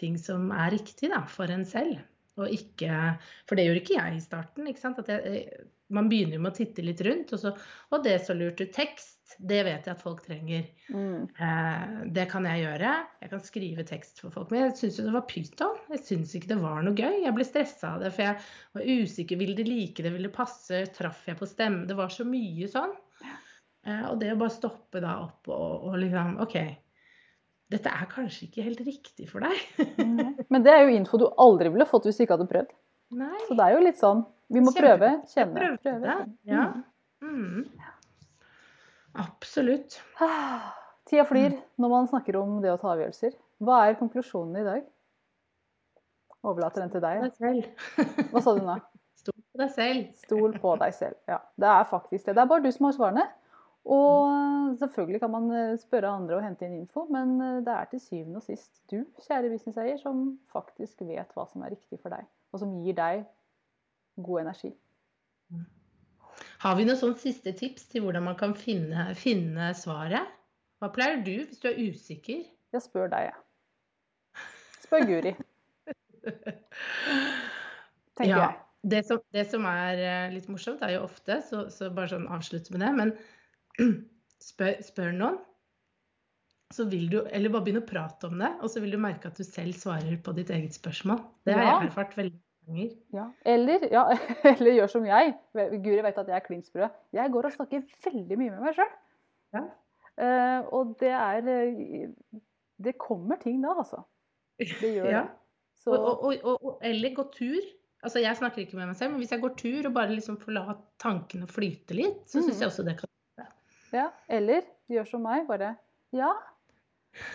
ting 0.00 0.16
som 0.18 0.48
er 0.56 0.72
riktig 0.72 1.12
da, 1.12 1.22
for 1.28 1.52
en 1.52 1.66
selv. 1.68 2.00
Og 2.40 2.48
ikke 2.48 3.18
For 3.44 3.58
det 3.58 3.66
gjorde 3.66 3.82
ikke 3.82 3.98
jeg 3.98 4.16
i 4.16 4.24
starten. 4.24 4.70
ikke 4.70 4.80
sant? 4.80 5.02
At 5.02 5.12
jeg, 5.12 5.44
man 5.94 6.10
begynner 6.10 6.38
jo 6.38 6.42
med 6.44 6.52
å 6.52 6.58
titte 6.58 6.84
litt 6.84 7.00
rundt, 7.06 7.32
og 7.34 7.42
så 7.42 7.54
Og 7.90 8.04
det 8.04 8.20
så 8.24 8.36
lurt 8.36 8.60
ut 8.62 8.72
tekst. 8.74 9.16
Det 9.38 9.60
vet 9.62 9.86
jeg 9.86 9.94
at 9.94 10.02
folk 10.02 10.24
trenger. 10.24 10.64
Mm. 10.90 11.28
Eh, 11.38 11.92
det 12.14 12.26
kan 12.32 12.44
jeg 12.48 12.64
gjøre. 12.64 12.94
Jeg 13.22 13.30
kan 13.30 13.42
skrive 13.44 13.84
tekst 13.86 14.18
for 14.22 14.34
folk. 14.34 14.50
Men 14.50 14.66
jeg 14.66 14.74
syns 14.80 14.98
jo 14.98 15.06
det 15.06 15.14
var 15.14 15.26
pyton. 15.30 15.78
Jeg 15.94 16.02
syns 16.08 16.34
ikke 16.36 16.50
det 16.50 16.58
var 16.60 16.82
noe 16.84 16.98
gøy. 16.98 17.22
Jeg 17.24 17.34
ble 17.36 17.46
stressa 17.46 17.94
av 17.94 18.04
det, 18.04 18.10
for 18.16 18.26
jeg 18.26 18.40
var 18.76 18.90
usikker. 18.90 19.40
Ville 19.40 19.54
de 19.58 19.66
like 19.68 20.02
det? 20.02 20.12
Ville 20.12 20.28
det 20.28 20.34
passe? 20.34 20.82
Traff 20.96 21.22
jeg 21.30 21.38
på 21.38 21.48
stemme? 21.48 21.86
Det 21.88 21.96
var 21.98 22.12
så 22.12 22.26
mye 22.26 22.68
sånn. 22.70 22.92
Eh, 23.86 24.04
og 24.10 24.18
det 24.20 24.34
å 24.34 24.40
bare 24.40 24.54
stoppe 24.54 25.02
da 25.02 25.16
opp 25.22 25.50
og, 25.54 25.88
og 25.88 25.98
liksom 26.02 26.36
OK. 26.44 26.58
Dette 27.70 27.94
er 27.94 28.10
kanskje 28.10 28.48
ikke 28.48 28.66
helt 28.66 28.82
riktig 28.82 29.30
for 29.30 29.46
deg. 29.46 29.86
Men 30.50 30.66
det 30.66 30.74
er 30.74 30.84
jo 30.84 30.96
info 30.98 31.22
du 31.22 31.28
aldri 31.38 31.70
ville 31.70 31.86
fått 31.86 32.08
hvis 32.08 32.18
du 32.18 32.24
ikke 32.26 32.34
hadde 32.34 32.50
prøvd. 32.50 32.74
Nei. 33.20 33.36
Så 33.46 33.56
det 33.58 33.66
er 33.66 33.76
jo 33.76 33.86
litt 33.86 34.00
sånn 34.00 34.24
Vi 34.50 34.62
må 34.64 34.72
prøve, 34.74 35.10
kjenne. 35.30 35.74
Prøve, 35.78 36.14
Ja. 36.48 36.66
Mm. 37.22 37.66
Absolutt. 39.20 40.00
Tida 41.10 41.24
flyr 41.26 41.54
når 41.80 41.92
man 41.92 42.08
snakker 42.10 42.38
om 42.40 42.58
det 42.62 42.72
å 42.72 42.78
ta 42.80 42.94
avgjørelser. 42.94 43.36
Hva 43.62 43.82
er 43.86 43.98
konklusjonen 43.98 44.60
i 44.60 44.66
dag? 44.66 44.86
Overlater 46.40 46.82
den 46.82 46.92
til 46.94 47.04
deg. 47.04 47.26
Hva 48.32 48.42
sa 48.42 48.54
du 48.56 48.62
nå? 48.64 48.78
Stol 49.20 49.36
på 49.36 49.60
deg 49.60 49.72
selv. 49.74 50.04
Stol 50.24 50.56
på 50.62 50.74
deg 50.80 50.96
selv. 50.96 51.18
Ja, 51.28 51.42
det 51.60 51.70
er 51.70 51.90
faktisk 51.90 52.24
det. 52.24 52.34
Det 52.38 52.42
er 52.42 52.50
bare 52.50 52.64
du 52.64 52.70
som 52.72 52.88
har 52.88 52.96
svarene. 52.96 53.26
Og 53.90 54.76
selvfølgelig 54.80 55.20
kan 55.22 55.32
man 55.32 55.46
eh, 55.56 55.78
spørre 55.80 56.10
andre 56.12 56.36
og 56.36 56.44
hente 56.44 56.66
inn 56.66 56.82
info, 56.82 57.06
men 57.12 57.38
eh, 57.40 57.60
det 57.64 57.72
er 57.72 57.88
til 57.90 58.02
syvende 58.04 58.42
og 58.42 58.44
sist 58.44 58.82
du, 58.92 58.98
kjære 59.24 59.52
businesseier, 59.52 59.96
som 60.00 60.26
faktisk 60.52 61.00
vet 61.08 61.32
hva 61.36 61.46
som 61.48 61.64
er 61.64 61.72
riktig 61.74 61.96
for 62.00 62.12
deg 62.12 62.28
og 62.50 62.62
som 62.62 62.74
gir 62.84 62.96
deg 62.98 63.24
god 64.16 64.40
energi. 64.44 64.72
Har 66.60 66.76
vi 66.76 66.84
noen 66.84 66.98
sånn 67.00 67.16
siste 67.20 67.52
tips 67.56 67.88
til 67.92 68.04
hvordan 68.04 68.26
man 68.28 68.36
kan 68.40 68.52
finne, 68.58 69.10
finne 69.18 69.70
svaret? 69.76 70.28
Hva 70.80 70.90
pleier 70.92 71.22
du 71.24 71.34
hvis 71.42 71.60
du 71.60 71.68
er 71.70 71.80
usikker? 71.80 72.42
Jeg 72.74 72.84
spør 72.84 73.10
deg, 73.12 73.30
jeg. 73.30 74.44
Spør 74.84 75.06
Guri. 75.08 75.32
Tenker 78.16 78.32
ja, 78.32 78.42
jeg. 78.44 78.56
Det 78.92 79.02
som, 79.08 79.20
det 79.36 79.44
som, 79.50 79.66
er 79.68 80.00
eh, 80.00 80.32
litt 80.32 80.48
morsomt, 80.52 80.82
er 80.84 80.96
jo 80.96 81.04
ofte, 81.04 81.40
så, 81.44 81.66
så 81.72 81.90
bare 81.92 82.12
sånn 82.14 82.28
avslutte 82.32 82.72
med 82.72 82.84
det, 82.84 82.92
men 82.96 83.12
spør, 84.50 84.78
spør 84.84 85.12
noen, 85.16 85.40
så 86.72 86.86
vil 86.88 87.08
du, 87.10 87.18
eller 87.34 87.52
bare 87.52 87.66
begynn 87.66 87.82
å 87.82 87.88
prate 87.88 88.28
om 88.30 88.38
det, 88.40 88.52
og 88.62 88.70
så 88.72 88.80
vil 88.82 88.94
du 88.94 89.00
merke 89.02 89.28
at 89.28 89.40
du 89.40 89.44
selv 89.44 89.74
svarer 89.76 90.20
på 90.22 90.34
ditt 90.36 90.52
eget 90.54 90.76
spørsmål. 90.76 91.18
Det 91.44 91.56
har 91.56 91.66
ja. 91.66 91.72
jeg 91.72 91.90
erfart 91.90 92.16
veldig 92.20 92.38
ganger. 92.70 92.94
Ja. 93.16 93.26
Eller, 93.54 93.86
ja, 93.92 94.06
eller, 94.54 94.72
gjør 94.78 94.92
som 94.94 95.08
jeg. 95.08 95.34
Guri 95.54 96.00
vet 96.06 96.22
at 96.22 96.30
jeg 96.30 96.38
er 96.38 96.46
klin 96.46 96.64
sprø. 96.64 96.88
Jeg 97.16 97.34
går 97.34 97.50
og 97.50 97.56
snakker 97.56 97.84
veldig 98.06 98.38
mye 98.40 98.54
med 98.54 98.64
meg 98.68 98.78
sjøl. 98.78 98.94
Ja. 99.56 99.66
Uh, 100.20 100.60
og 100.76 100.94
det 101.00 101.10
er 101.16 101.46
Det 102.80 102.92
kommer 103.00 103.38
ting 103.40 103.60
da, 103.64 103.74
altså. 103.82 104.02
Det 104.58 104.94
gjør 104.94 105.10
ja. 105.10 105.20
det. 105.20 105.36
Så... 105.80 105.94
Og, 105.96 106.24
og, 106.24 106.64
og, 106.64 106.80
eller 106.84 107.14
gå 107.16 107.24
tur. 107.32 107.60
Altså, 108.04 108.20
jeg 108.20 108.36
snakker 108.36 108.62
ikke 108.62 108.78
med 108.78 108.88
meg 108.88 108.96
selv, 108.96 109.12
men 109.12 109.20
hvis 109.20 109.32
jeg 109.32 109.42
går 109.42 109.54
tur 109.60 109.88
og 109.88 109.94
bare 109.96 110.14
liksom 110.14 110.38
får 110.40 110.56
la 110.56 110.76
tankene 111.00 111.48
flyte 111.48 111.96
litt, 111.96 112.22
så 112.28 112.40
syns 112.40 112.56
mm. 112.56 112.60
jeg 112.62 112.70
også 112.70 112.86
det 112.86 112.96
kan 113.00 113.08
Ja, 113.92 114.06
eller 114.30 114.64
gjør 114.92 115.08
som 115.08 115.24
meg, 115.26 115.44
bare 115.48 115.74
Ja. 116.16 116.30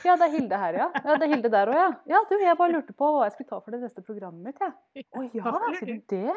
Ja, 0.06 0.16
det 0.16 0.28
er 0.30 0.34
Hilde 0.38 0.58
her, 0.60 0.78
ja. 0.80 0.90
Ja, 1.04 1.16
det 1.20 1.28
er 1.28 1.32
Hilde 1.34 1.52
der 1.52 1.72
òg, 1.72 1.78
ja. 1.78 1.88
Ja, 2.14 2.22
du, 2.30 2.36
jeg 2.40 2.58
bare 2.60 2.74
lurte 2.74 2.96
på 2.96 3.10
hva 3.12 3.26
jeg 3.28 3.36
skulle 3.36 3.50
ta 3.52 3.60
for 3.62 3.76
det 3.76 3.82
neste 3.84 4.04
programmet 4.06 4.46
mitt, 4.48 4.62
jeg. 4.62 5.06
Å 5.12 5.26
ja, 5.36 5.56
sier 5.76 5.92
du 5.92 6.14
det? 6.16 6.36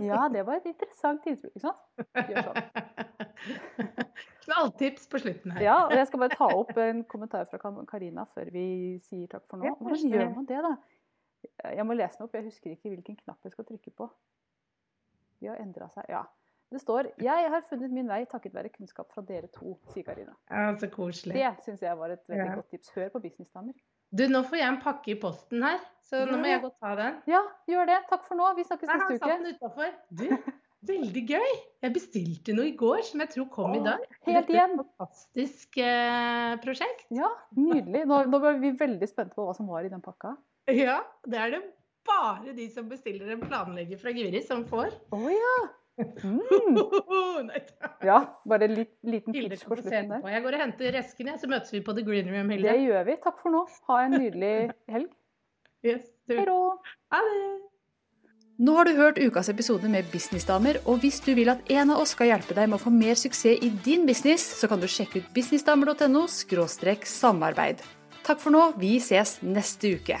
Ja, 0.00 0.22
det 0.32 0.46
var 0.48 0.56
et 0.56 0.68
interessant 0.70 1.26
innspill, 1.28 1.52
ikke 1.52 1.66
sant? 1.66 2.30
Gjør 2.30 2.46
sånn. 2.48 2.60
Knalltips 4.46 5.04
på 5.12 5.20
slutten 5.20 5.52
her. 5.54 5.64
Ja, 5.66 5.76
og 5.84 5.92
jeg 5.96 6.08
skal 6.08 6.22
bare 6.24 6.38
ta 6.38 6.48
opp 6.56 6.72
en 6.80 7.04
kommentar 7.10 7.44
fra 7.50 7.60
Karina 7.90 8.24
før 8.32 8.48
vi 8.54 8.66
sier 9.04 9.28
takk 9.30 9.44
for 9.50 9.60
nå. 9.60 9.74
Hvordan 9.82 10.14
gjør 10.16 10.32
man 10.32 10.48
det, 10.48 10.62
da? 10.64 10.72
Jeg 11.76 11.86
må 11.86 11.96
lese 11.98 12.18
den 12.18 12.26
opp, 12.26 12.36
jeg 12.38 12.48
husker 12.48 12.72
ikke 12.72 12.94
hvilken 12.94 13.18
knapp 13.20 13.44
jeg 13.44 13.54
skal 13.54 13.68
trykke 13.68 13.92
på. 14.00 14.08
De 15.42 15.50
har 15.50 15.60
endra 15.60 15.90
seg. 15.92 16.08
Ja. 16.08 16.24
Det 16.72 16.80
står 16.80 17.10
'Jeg 17.20 17.50
har 17.52 17.64
funnet 17.68 17.90
min 17.92 18.08
vei 18.08 18.24
takket 18.24 18.54
være 18.54 18.70
kunnskap 18.72 19.10
fra 19.12 19.22
dere 19.22 19.48
to', 19.52 19.76
sier 19.92 20.04
Karina. 20.06 20.32
Ja, 20.50 20.72
så 20.80 20.88
koselig. 20.90 21.34
Det 21.34 21.64
syns 21.66 21.80
jeg 21.82 21.98
var 21.98 22.10
et 22.10 22.22
veldig 22.28 22.46
Ja. 22.48 22.54
godt 22.56 22.70
tips. 22.70 22.90
Hør 22.96 23.10
på 23.10 23.20
Businessdamer. 23.22 23.74
Du, 24.12 24.26
nå 24.28 24.42
får 24.44 24.58
jeg 24.58 24.68
en 24.68 24.80
pakke 24.80 25.08
i 25.12 25.14
posten 25.20 25.62
her, 25.62 25.78
så 26.04 26.26
nå 26.28 26.36
må 26.36 26.44
jeg 26.44 26.60
gå 26.60 26.66
og 26.68 26.76
ta 26.80 26.94
den. 26.96 27.22
Ja, 27.26 27.42
gjør 27.68 27.86
det. 27.86 27.98
Takk 28.10 28.26
for 28.28 28.34
nå. 28.36 28.54
Vi 28.56 28.64
snakkes 28.64 28.88
Nei, 28.88 28.98
han 28.98 29.00
har 29.00 29.18
satt 29.18 29.38
den 29.38 29.54
utafor. 29.54 29.94
Du, 30.12 30.24
veldig 30.92 31.22
gøy. 31.28 31.52
Jeg 31.82 31.92
bestilte 31.94 32.54
noe 32.56 32.66
i 32.68 32.76
går 32.76 33.02
som 33.08 33.20
jeg 33.20 33.30
tror 33.30 33.48
kom 33.50 33.74
i 33.74 33.82
dag. 33.84 34.00
helt 34.26 34.50
er 34.50 34.76
fantastisk 34.76 35.78
eh, 35.78 36.56
prosjekt. 36.64 37.06
Ja, 37.10 37.28
nydelig. 37.56 38.06
Nå, 38.06 38.24
nå 38.28 38.40
ble 38.42 38.58
vi 38.60 38.72
veldig 38.76 39.08
spente 39.08 39.34
på 39.34 39.46
hva 39.46 39.54
som 39.56 39.68
var 39.68 39.84
i 39.84 39.92
den 39.92 40.02
pakka. 40.04 40.36
Ja, 40.68 41.00
det 41.26 41.38
er 41.38 41.50
det 41.56 41.62
bare 42.06 42.52
de 42.56 42.68
som 42.70 42.88
bestiller 42.90 43.30
en 43.32 43.40
planlegger 43.40 43.98
fra 43.98 44.12
Guri, 44.14 44.42
som 44.44 44.64
får. 44.68 44.92
Å 45.14 45.22
ja. 45.30 45.54
Mm. 46.22 46.78
Nei. 47.48 47.62
Ja, 48.06 48.20
bare 48.48 48.68
en 48.68 48.78
liten 48.78 49.34
pitch 49.34 49.66
på 49.66 49.78
slutten 49.80 50.12
der. 50.12 50.30
Jeg 50.34 50.44
går 50.44 50.58
og 50.58 50.64
henter 50.66 51.00
esken, 51.02 51.32
jeg, 51.32 51.40
så 51.42 51.50
møtes 51.50 51.74
vi 51.74 51.82
på 51.84 51.96
The 51.96 52.06
Green 52.06 52.30
Room, 52.32 52.54
Hilde. 52.54 52.70
Det 52.70 52.86
gjør 52.86 53.10
vi. 53.10 53.18
Takk 53.24 53.42
for 53.42 53.54
nå. 53.54 53.66
Ha 53.90 53.98
en 54.06 54.16
nydelig 54.18 54.54
helg. 54.92 55.12
Yes. 55.82 56.08
Hei 56.30 56.46
då. 56.46 56.58
Ha 57.12 57.22
det. 57.26 57.44
Nå 58.62 58.74
har 58.76 58.86
du 58.86 58.92
hørt 58.94 59.16
ukas 59.18 59.48
episode 59.48 59.88
med 59.90 60.06
Businessdamer, 60.12 60.76
og 60.86 61.00
hvis 61.02 61.18
du 61.24 61.32
vil 61.34 61.50
at 61.50 61.64
en 61.72 61.90
av 61.90 62.02
oss 62.04 62.12
skal 62.14 62.28
hjelpe 62.30 62.54
deg 62.54 62.68
med 62.68 62.78
å 62.78 62.82
få 62.84 62.92
mer 62.94 63.16
suksess 63.18 63.58
i 63.64 63.70
din 63.82 64.04
business, 64.06 64.44
så 64.60 64.68
kan 64.70 64.78
du 64.78 64.86
sjekke 64.86 65.18
ut 65.18 65.32
businessdamer.no 65.34 66.28
samarbeid. 66.28 67.82
Takk 68.22 68.38
for 68.38 68.54
nå, 68.54 68.68
vi 68.78 68.98
ses 69.02 69.40
neste 69.42 69.96
uke. 69.96 70.20